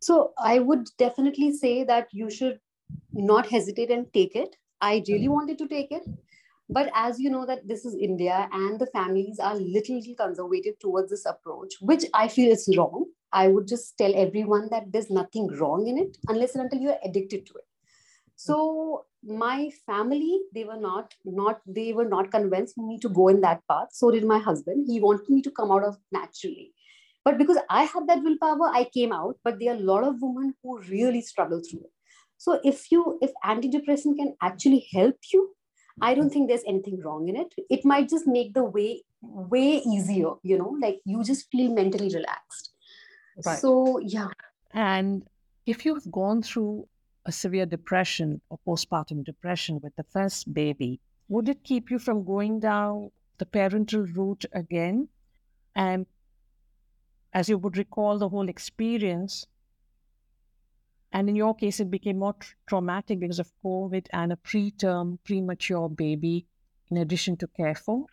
So 0.01 0.33
I 0.38 0.59
would 0.59 0.88
definitely 0.99 1.53
say 1.53 1.85
that 1.85 2.09
you 2.12 2.31
should 2.31 2.61
not 3.12 3.47
hesitate 3.49 3.90
and 3.90 4.12
take 4.12 4.35
it. 4.35 4.57
I 4.81 5.03
really 5.09 5.25
mm-hmm. 5.25 5.33
wanted 5.33 5.59
to 5.59 5.68
take 5.68 5.92
it. 5.92 6.03
But 6.68 6.90
as 6.94 7.20
you 7.20 7.31
know 7.31 7.47
that 7.47 7.68
this 7.68 7.85
is 7.85 7.94
India 7.94 8.49
and 8.51 8.81
the 8.81 8.87
families 8.87 9.38
are 9.38 9.55
little, 9.55 9.97
little 9.97 10.14
conservative 10.14 10.79
towards 10.79 11.11
this 11.11 11.27
approach, 11.27 11.75
which 11.81 12.05
I 12.14 12.29
feel 12.29 12.51
is 12.51 12.68
wrong. 12.77 13.07
I 13.35 13.49
would 13.49 13.66
just 13.68 13.99
tell 13.99 14.14
everyone 14.14 14.68
that 14.70 14.92
there's 14.92 15.11
nothing 15.11 15.49
wrong 15.59 15.88
in 15.88 15.99
it 15.99 16.16
unless 16.29 16.55
and 16.55 16.64
until 16.64 16.81
you're 16.81 16.99
addicted 17.05 17.47
to 17.47 17.55
it. 17.55 17.64
So 18.37 19.07
my 19.27 19.70
family 19.87 20.38
they 20.55 20.64
were 20.64 20.77
not 20.77 21.14
not 21.25 21.61
they 21.66 21.92
were 21.92 22.05
not 22.05 22.31
convinced 22.31 22.77
me 22.77 22.99
to 23.01 23.09
go 23.09 23.29
in 23.29 23.40
that 23.40 23.62
path. 23.70 23.88
So 23.92 24.11
did 24.11 24.25
my 24.25 24.38
husband. 24.38 24.87
He 24.88 25.01
wanted 25.01 25.29
me 25.29 25.42
to 25.42 25.51
come 25.51 25.73
out 25.73 25.85
of 25.85 25.99
naturally. 26.12 26.73
But 27.25 27.38
because 27.38 27.59
i 27.70 27.85
had 27.85 28.07
that 28.09 28.23
willpower 28.23 28.70
i 28.81 28.85
came 28.99 29.12
out. 29.12 29.37
But 29.42 29.59
there 29.59 29.73
are 29.73 29.77
a 29.77 29.88
lot 29.92 30.05
of 30.05 30.20
women 30.20 30.55
who 30.62 30.79
really 30.81 31.23
struggle 31.23 31.62
through 31.68 31.81
it. 31.81 31.92
So 32.37 32.61
if 32.62 32.90
you 32.92 33.18
if 33.23 33.33
antidepressant 33.44 34.18
can 34.18 34.35
actually 34.42 34.87
help 34.92 35.16
you 35.33 35.42
i 36.03 36.12
don't 36.14 36.31
think 36.35 36.49
there's 36.49 36.68
anything 36.75 37.01
wrong 37.01 37.29
in 37.29 37.37
it. 37.37 37.55
It 37.70 37.85
might 37.85 38.09
just 38.09 38.27
make 38.27 38.55
the 38.55 38.64
way 38.64 39.03
way 39.23 39.83
easier 39.97 40.33
you 40.42 40.59
know 40.59 40.77
like 40.81 41.01
you 41.07 41.23
just 41.25 41.51
feel 41.51 41.73
mentally 41.73 42.11
relaxed 42.14 42.74
right. 43.44 43.59
so 43.59 43.99
yeah 44.01 44.29
and 44.73 45.27
if 45.66 45.85
you've 45.85 46.11
gone 46.11 46.42
through 46.42 46.87
a 47.27 47.33
severe 47.33 47.66
depression 47.66 48.40
or 48.51 48.59
postpartum 48.66 49.25
depression 49.25 49.81
with 49.83 49.97
the 49.97 50.05
first 50.05 50.53
baby, 50.53 51.01
would 51.29 51.49
it 51.49 51.64
keep 51.64 51.90
you 51.90 51.99
from 51.99 52.25
going 52.25 52.61
down 52.61 53.11
the 53.38 53.47
parental 53.47 54.03
route 54.03 54.44
again? 54.53 55.09
And 55.75 56.07
as 57.33 57.49
you 57.49 57.59
would 57.59 57.79
recall 57.79 58.18
the 58.18 58.29
whole 58.29 58.49
experience, 58.49 59.47
and 61.12 61.29
in 61.29 61.37
your 61.37 61.55
case, 61.55 61.81
it 61.81 61.90
became 61.90 62.18
more 62.18 62.35
tra- 62.35 62.55
traumatic 62.66 63.20
because 63.20 63.38
of 63.38 63.51
COVID 63.64 64.07
and 64.12 64.33
a 64.33 64.37
preterm, 64.37 65.18
premature 65.25 65.88
baby, 65.88 66.47
in 66.90 66.99
addition 66.99 67.37
to 67.38 67.47
care 67.47 67.75
for 67.75 68.07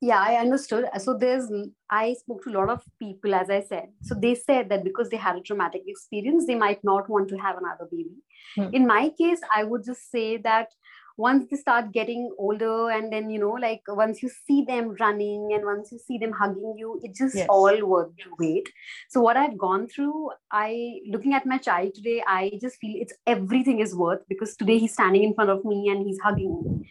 yeah 0.00 0.20
i 0.20 0.34
understood. 0.36 0.86
So 0.98 1.16
there's 1.16 1.50
i 1.90 2.14
spoke 2.14 2.44
to 2.44 2.50
a 2.50 2.56
lot 2.58 2.70
of 2.70 2.82
people 2.98 3.34
as 3.34 3.50
i 3.50 3.60
said. 3.60 3.88
So 4.02 4.14
they 4.14 4.34
said 4.34 4.68
that 4.68 4.84
because 4.84 5.08
they 5.08 5.16
had 5.16 5.36
a 5.36 5.40
traumatic 5.40 5.82
experience 5.86 6.46
they 6.46 6.54
might 6.54 6.82
not 6.84 7.08
want 7.08 7.28
to 7.28 7.36
have 7.36 7.56
another 7.58 7.88
baby. 7.90 8.16
Hmm. 8.56 8.74
in 8.78 8.86
my 8.86 9.08
case 9.18 9.40
i 9.56 9.64
would 9.64 9.84
just 9.84 10.10
say 10.10 10.36
that 10.46 10.68
once 11.16 11.46
they 11.50 11.56
start 11.56 11.92
getting 11.92 12.30
older 12.38 12.90
and 12.90 13.12
then 13.12 13.30
you 13.30 13.38
know 13.38 13.52
like 13.52 13.82
once 13.88 14.22
you 14.22 14.28
see 14.28 14.64
them 14.64 14.94
running 14.98 15.52
and 15.52 15.64
once 15.64 15.92
you 15.92 15.98
see 15.98 16.18
them 16.18 16.32
hugging 16.32 16.74
you 16.76 17.00
it 17.02 17.14
just 17.14 17.36
yes. 17.36 17.46
all 17.48 17.86
worth 17.86 18.10
the 18.16 18.24
wait. 18.38 18.68
So 19.08 19.20
what 19.20 19.36
i've 19.36 19.56
gone 19.56 19.86
through 19.86 20.30
i 20.50 21.00
looking 21.08 21.34
at 21.34 21.46
my 21.46 21.58
child 21.58 21.94
today 21.94 22.22
i 22.26 22.58
just 22.60 22.76
feel 22.76 22.94
it's 23.00 23.14
everything 23.26 23.80
is 23.80 23.94
worth 23.94 24.20
because 24.28 24.56
today 24.56 24.78
he's 24.78 24.92
standing 24.92 25.22
in 25.22 25.34
front 25.34 25.50
of 25.50 25.64
me 25.64 25.88
and 25.88 26.04
he's 26.06 26.18
hugging 26.20 26.60
me 26.62 26.90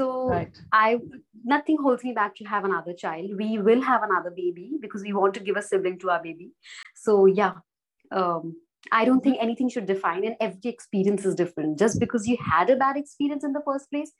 so 0.00 0.28
right. 0.28 0.60
I 0.72 0.98
nothing 1.44 1.78
holds 1.80 2.04
me 2.04 2.12
back 2.12 2.34
to 2.36 2.44
have 2.44 2.64
another 2.64 2.92
child. 2.92 3.30
We 3.36 3.58
will 3.58 3.82
have 3.82 4.02
another 4.02 4.30
baby 4.30 4.72
because 4.80 5.02
we 5.02 5.12
want 5.12 5.34
to 5.34 5.40
give 5.40 5.56
a 5.56 5.62
sibling 5.62 5.98
to 6.00 6.10
our 6.10 6.22
baby. 6.22 6.52
So 6.94 7.26
yeah, 7.26 7.54
um, 8.12 8.56
I 8.92 9.04
don't 9.04 9.22
think 9.22 9.38
anything 9.40 9.68
should 9.68 9.86
define, 9.86 10.24
and 10.24 10.36
every 10.40 10.70
experience 10.70 11.24
is 11.24 11.34
different. 11.34 11.78
Just 11.78 11.98
because 11.98 12.28
you 12.28 12.36
had 12.44 12.70
a 12.70 12.76
bad 12.76 12.96
experience 12.96 13.44
in 13.44 13.52
the 13.52 13.62
first 13.66 13.90
place, 13.90 14.12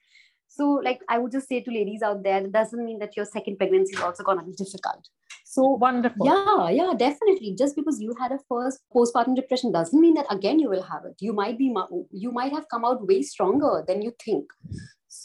so 0.48 0.80
like 0.82 1.00
I 1.08 1.18
would 1.18 1.32
just 1.32 1.48
say 1.48 1.60
to 1.60 1.70
ladies 1.70 2.02
out 2.02 2.22
there, 2.24 2.38
it 2.38 2.52
doesn't 2.52 2.84
mean 2.84 2.98
that 2.98 3.16
your 3.16 3.26
second 3.26 3.58
pregnancy 3.58 3.94
is 3.94 4.02
also 4.02 4.24
gonna 4.24 4.42
be 4.42 4.52
difficult. 4.52 5.08
So 5.44 5.62
wonderful. 5.62 6.26
Yeah, 6.26 6.68
yeah, 6.70 6.92
definitely. 6.94 7.54
Just 7.56 7.74
because 7.74 8.00
you 8.00 8.14
had 8.20 8.32
a 8.32 8.38
first 8.48 8.80
postpartum 8.94 9.34
depression 9.34 9.72
doesn't 9.72 9.98
mean 9.98 10.14
that 10.14 10.26
again 10.30 10.58
you 10.58 10.68
will 10.68 10.82
have 10.82 11.04
it. 11.04 11.16
You 11.20 11.32
might 11.32 11.56
be 11.56 11.74
you 12.10 12.32
might 12.32 12.52
have 12.52 12.68
come 12.68 12.84
out 12.84 13.06
way 13.06 13.22
stronger 13.22 13.84
than 13.86 14.02
you 14.02 14.12
think. 14.22 14.44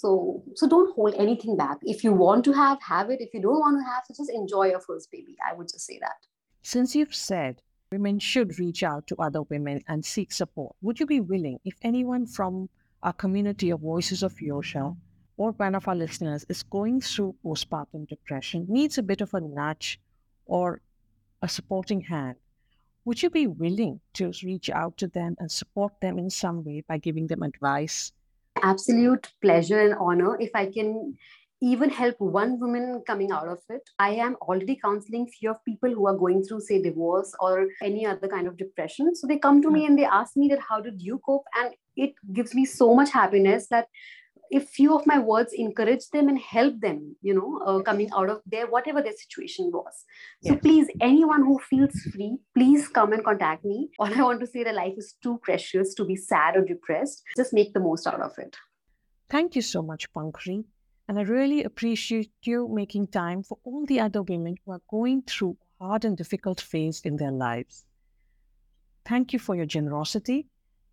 So, 0.03 0.43
so 0.55 0.67
don't 0.67 0.93
hold 0.95 1.13
anything 1.15 1.55
back. 1.55 1.77
If 1.83 2.03
you 2.03 2.11
want 2.11 2.43
to 2.43 2.51
have, 2.51 2.77
have 2.81 3.09
it. 3.09 3.21
If 3.21 3.33
you 3.33 3.41
don't 3.41 3.61
want 3.65 3.79
to 3.79 3.89
have, 3.89 4.03
so 4.05 4.13
just 4.13 4.29
enjoy 4.29 4.65
your 4.71 4.81
first 4.81 5.09
baby. 5.09 5.37
I 5.49 5.53
would 5.53 5.69
just 5.69 5.85
say 5.85 5.97
that. 6.01 6.17
Since 6.61 6.93
you've 6.93 7.15
said 7.15 7.61
women 7.89 8.19
should 8.19 8.59
reach 8.59 8.83
out 8.83 9.07
to 9.07 9.15
other 9.15 9.43
women 9.43 9.81
and 9.87 10.03
seek 10.03 10.33
support, 10.33 10.75
would 10.81 10.99
you 10.99 11.05
be 11.05 11.21
willing, 11.21 11.57
if 11.63 11.75
anyone 11.83 12.25
from 12.25 12.67
our 13.01 13.13
community 13.13 13.69
of 13.69 13.79
Voices 13.79 14.23
of 14.23 14.35
Yosha 14.35 14.93
or 15.37 15.51
one 15.53 15.73
of 15.73 15.87
our 15.87 15.95
listeners 15.95 16.45
is 16.49 16.63
going 16.63 16.99
through 16.99 17.33
postpartum 17.45 18.05
depression, 18.09 18.65
needs 18.67 18.97
a 18.97 19.03
bit 19.03 19.21
of 19.21 19.33
a 19.33 19.39
nudge 19.39 20.01
or 20.45 20.81
a 21.41 21.47
supporting 21.47 22.01
hand, 22.01 22.35
would 23.05 23.23
you 23.23 23.29
be 23.29 23.47
willing 23.47 24.01
to 24.15 24.33
reach 24.43 24.69
out 24.69 24.97
to 24.97 25.07
them 25.07 25.37
and 25.39 25.49
support 25.49 25.93
them 26.01 26.19
in 26.19 26.29
some 26.29 26.61
way 26.65 26.83
by 26.89 26.97
giving 26.97 27.27
them 27.27 27.41
advice? 27.41 28.11
Absolute 28.61 29.31
pleasure 29.41 29.79
and 29.79 29.95
honor 29.99 30.39
if 30.39 30.51
I 30.53 30.67
can 30.67 31.17
even 31.61 31.89
help 31.89 32.15
one 32.19 32.59
woman 32.59 33.01
coming 33.07 33.31
out 33.31 33.47
of 33.47 33.59
it. 33.69 33.89
I 33.97 34.09
am 34.15 34.35
already 34.41 34.77
counseling 34.83 35.27
few 35.27 35.51
of 35.51 35.63
people 35.63 35.89
who 35.89 36.07
are 36.07 36.17
going 36.17 36.43
through, 36.43 36.59
say, 36.59 36.81
divorce 36.81 37.33
or 37.39 37.67
any 37.81 38.05
other 38.05 38.27
kind 38.27 38.47
of 38.47 38.57
depression. 38.57 39.15
So 39.15 39.27
they 39.27 39.37
come 39.37 39.61
to 39.61 39.71
me 39.71 39.81
hmm. 39.81 39.87
and 39.87 39.99
they 39.99 40.05
ask 40.05 40.35
me 40.35 40.49
that 40.49 40.59
how 40.59 40.81
did 40.81 41.01
you 41.01 41.19
cope? 41.25 41.45
And 41.55 41.73
it 41.95 42.13
gives 42.33 42.53
me 42.53 42.65
so 42.65 42.93
much 42.93 43.11
happiness 43.11 43.67
that 43.69 43.87
if 44.57 44.69
few 44.69 44.95
of 44.95 45.05
my 45.07 45.17
words 45.17 45.53
encourage 45.53 46.07
them 46.15 46.29
and 46.29 46.39
help 46.39 46.79
them 46.79 47.15
you 47.21 47.33
know 47.37 47.59
uh, 47.65 47.79
coming 47.87 48.09
out 48.15 48.29
of 48.33 48.41
their 48.45 48.67
whatever 48.67 49.01
their 49.01 49.17
situation 49.21 49.71
was. 49.73 50.03
So 50.43 50.53
yes. 50.53 50.61
please 50.61 50.91
anyone 51.01 51.43
who 51.43 51.57
feels 51.69 51.95
free 52.11 52.37
please 52.57 52.87
come 52.87 53.13
and 53.13 53.25
contact 53.29 53.65
me. 53.65 53.89
All 53.99 54.13
i 54.19 54.21
want 54.27 54.39
to 54.41 54.47
say 54.47 54.63
that 54.63 54.75
life 54.75 54.93
is 54.97 55.15
too 55.23 55.39
precious 55.47 55.95
to 55.95 56.05
be 56.05 56.15
sad 56.15 56.55
or 56.57 56.63
depressed. 56.73 57.23
Just 57.35 57.53
make 57.53 57.73
the 57.73 57.79
most 57.79 58.05
out 58.05 58.21
of 58.21 58.37
it. 58.37 58.55
Thank 59.29 59.55
you 59.55 59.63
so 59.63 59.81
much 59.81 60.11
pankhuri. 60.13 60.63
And 61.07 61.19
i 61.19 61.23
really 61.23 61.63
appreciate 61.71 62.31
you 62.43 62.67
making 62.81 63.07
time 63.07 63.43
for 63.49 63.57
all 63.63 63.85
the 63.87 63.99
other 64.05 64.21
women 64.21 64.55
who 64.63 64.73
are 64.77 64.85
going 64.97 65.23
through 65.23 65.57
hard 65.81 66.05
and 66.05 66.15
difficult 66.15 66.61
phase 66.61 67.01
in 67.03 67.17
their 67.17 67.31
lives. 67.31 67.83
Thank 69.05 69.33
you 69.33 69.39
for 69.39 69.55
your 69.55 69.65
generosity 69.65 70.47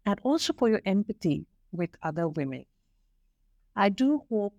and 0.07 0.19
also 0.23 0.53
for 0.53 0.69
your 0.69 0.83
empathy 0.97 1.39
with 1.73 1.91
other 2.03 2.27
women 2.27 2.65
I 3.77 3.89
do 3.89 4.23
hope 4.29 4.55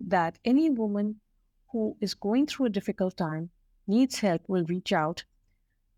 that 0.00 0.38
any 0.44 0.70
woman 0.70 1.20
who 1.70 1.96
is 2.00 2.14
going 2.14 2.46
through 2.46 2.66
a 2.66 2.70
difficult 2.70 3.16
time, 3.16 3.50
needs 3.86 4.20
help, 4.20 4.42
will 4.48 4.64
reach 4.64 4.92
out. 4.92 5.24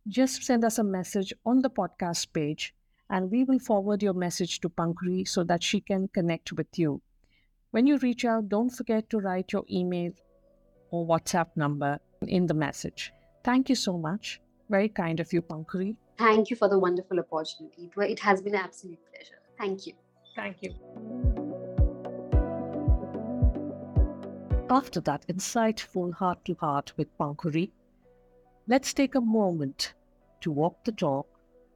Just 0.09 0.43
send 0.43 0.65
us 0.65 0.79
a 0.79 0.85
message 0.85 1.33
on 1.45 1.63
the 1.63 1.71
podcast 1.71 2.33
page 2.33 2.75
and 3.11 3.31
we 3.31 3.45
will 3.45 3.59
forward 3.59 4.03
your 4.03 4.15
message 4.15 4.61
to 4.61 4.69
Pankhuri 4.69 5.27
so 5.27 5.45
that 5.45 5.63
she 5.63 5.81
can 5.81 6.09
connect 6.09 6.53
with 6.53 6.79
you. 6.79 7.03
When 7.71 7.87
you 7.87 7.99
reach 7.99 8.25
out, 8.25 8.49
don't 8.49 8.71
forget 8.71 9.11
to 9.11 9.19
write 9.19 9.53
your 9.53 9.65
email 9.71 10.13
or 10.91 11.07
WhatsApp 11.07 11.49
number 11.57 11.99
in 12.23 12.47
the 12.47 12.55
message. 12.55 13.13
Thank 13.43 13.69
you 13.69 13.75
so 13.75 13.99
much. 13.99 14.41
Very 14.71 14.89
kind 14.89 15.21
of 15.21 15.33
you, 15.33 15.43
Pankhuri. 15.43 15.97
Thank 16.17 16.51
you 16.51 16.57
for 16.57 16.69
the 16.69 16.79
wonderful 16.79 17.19
opportunity. 17.19 17.91
It 17.97 18.21
has 18.21 18.41
been 18.41 18.55
an 18.55 18.61
absolute 18.61 19.01
pleasure. 19.13 19.41
Thank 19.59 19.87
you. 19.87 19.95
Thank 20.37 20.63
you. 20.63 21.34
After 24.71 24.99
that 25.03 25.27
insightful 25.29 26.15
heart 26.15 26.43
to 26.47 26.55
heart 26.55 26.97
with 26.97 27.17
Pankhuri, 27.19 27.71
let's 28.67 28.95
take 28.95 29.15
a 29.15 29.21
moment 29.21 29.93
to 30.41 30.51
walk 30.51 30.85
the 30.85 30.93
talk 30.93 31.27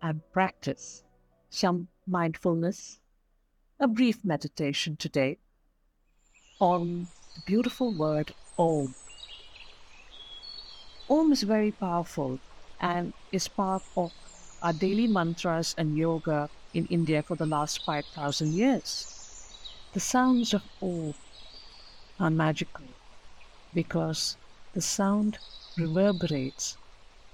and 0.01 0.22
practice 0.33 1.05
some 1.51 1.88
mindfulness, 2.07 2.98
a 3.79 3.87
brief 3.87 4.24
meditation 4.24 4.96
today 4.96 5.37
on 6.61 7.09
the 7.35 7.42
beautiful 7.44 7.92
word 7.92 8.33
Om. 8.59 8.94
Om 11.11 11.31
is 11.31 11.42
very 11.42 11.72
powerful 11.72 12.38
and 12.81 13.12
is 13.33 13.48
part 13.48 13.83
of 13.98 14.12
our 14.62 14.72
daily 14.72 15.07
mantras 15.07 15.74
and 15.77 15.98
yoga 15.98 16.48
in 16.72 16.87
India 16.87 17.22
for 17.22 17.37
the 17.37 17.46
last 17.46 17.85
5,000 17.85 18.55
years. 18.55 19.53
The 19.92 20.01
sounds 20.01 20.55
of 20.55 20.62
Om 20.81 21.12
are 22.20 22.31
magical 22.31 22.85
because 23.74 24.37
the 24.72 24.81
sound 24.81 25.38
reverberates 25.76 26.76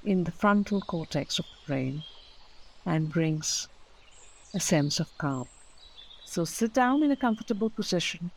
in 0.05 0.25
the 0.25 0.33
frontal 0.33 0.81
cortex 0.81 1.39
of 1.39 1.47
the 1.47 1.67
brain 1.67 2.03
and 2.85 3.13
brings 3.13 3.69
a 4.53 4.61
sense 4.61 5.01
of 5.01 5.17
calm. 5.19 5.49
So 6.25 6.45
sit 6.45 6.75
down 6.75 7.03
in 7.03 7.11
a 7.11 7.17
comfortable 7.17 7.71
position 7.71 8.31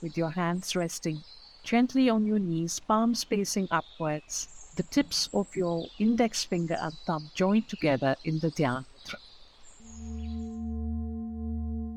with 0.00 0.16
your 0.16 0.30
hands 0.30 0.76
resting 0.76 1.22
gently 1.62 2.08
on 2.08 2.24
your 2.26 2.38
knees, 2.38 2.80
palms 2.80 3.24
facing 3.24 3.68
upwards, 3.70 4.72
the 4.76 4.82
tips 4.84 5.28
of 5.34 5.54
your 5.54 5.86
index 5.98 6.44
finger 6.44 6.76
and 6.80 6.94
thumb 7.06 7.30
joined 7.34 7.68
together 7.68 8.16
in 8.24 8.38
the 8.38 8.50
Dhyan 8.50 8.84
Mudra. 8.86 9.18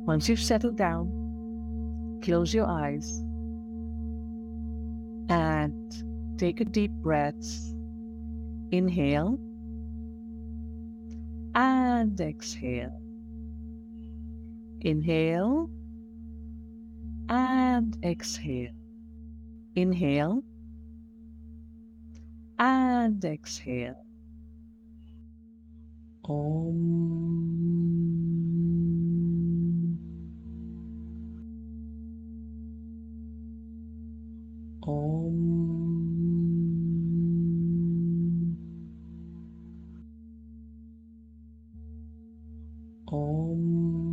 Once 0.06 0.28
you've 0.28 0.40
settled 0.40 0.76
down, 0.76 2.20
close 2.24 2.54
your 2.54 2.66
eyes 2.66 3.23
and 5.30 6.38
take 6.38 6.62
a 6.62 6.66
deep 6.66 6.92
breath. 6.92 7.74
Inhale 8.72 9.40
and 11.56 12.20
exhale. 12.20 13.00
Inhale 14.82 15.70
and 17.30 17.98
exhale. 18.04 18.74
Inhale 19.76 20.44
and 22.60 23.24
exhale. 23.24 24.06
Om. 26.26 27.63
Om. 34.86 35.54
Om. 43.08 44.04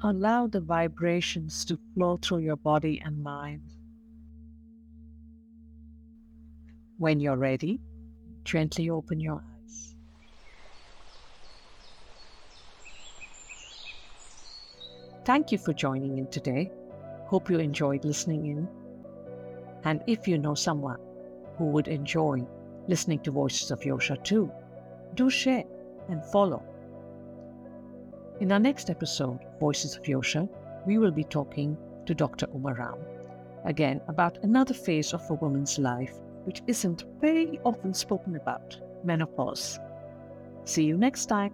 Allow 0.00 0.46
the 0.46 0.60
vibrations 0.60 1.64
to 1.64 1.76
flow 1.94 2.16
through 2.16 2.38
your 2.38 2.56
body 2.56 3.02
and 3.04 3.22
mind. 3.24 3.62
When 6.98 7.18
you're 7.18 7.36
ready, 7.36 7.80
gently 8.48 8.88
open 8.88 9.20
your 9.20 9.42
eyes. 9.44 9.94
Thank 15.26 15.52
you 15.52 15.58
for 15.58 15.74
joining 15.74 16.16
in 16.16 16.28
today. 16.28 16.72
Hope 17.26 17.50
you 17.50 17.58
enjoyed 17.58 18.06
listening 18.06 18.46
in. 18.46 18.66
And 19.84 20.02
if 20.06 20.26
you 20.26 20.38
know 20.38 20.54
someone 20.54 20.98
who 21.58 21.66
would 21.66 21.88
enjoy 21.88 22.46
listening 22.86 23.18
to 23.24 23.30
Voices 23.30 23.70
of 23.70 23.80
Yosha 23.80 24.16
too, 24.24 24.50
do 25.14 25.28
share 25.28 25.64
and 26.08 26.24
follow. 26.24 26.62
In 28.40 28.50
our 28.50 28.58
next 28.58 28.88
episode, 28.88 29.40
Voices 29.60 29.94
of 29.94 30.04
Yosha, 30.04 30.48
we 30.86 30.96
will 30.96 31.10
be 31.10 31.24
talking 31.24 31.76
to 32.06 32.14
Dr. 32.14 32.46
Umaram 32.46 32.98
again 33.66 34.00
about 34.08 34.38
another 34.42 34.72
phase 34.72 35.12
of 35.12 35.30
a 35.30 35.34
woman's 35.34 35.78
life 35.78 36.18
which 36.48 36.62
isn't 36.66 37.04
very 37.20 37.60
often 37.62 37.92
spoken 37.92 38.34
about 38.34 38.80
menopause. 39.04 39.78
See 40.64 40.84
you 40.84 40.96
next 40.96 41.26
time. 41.26 41.52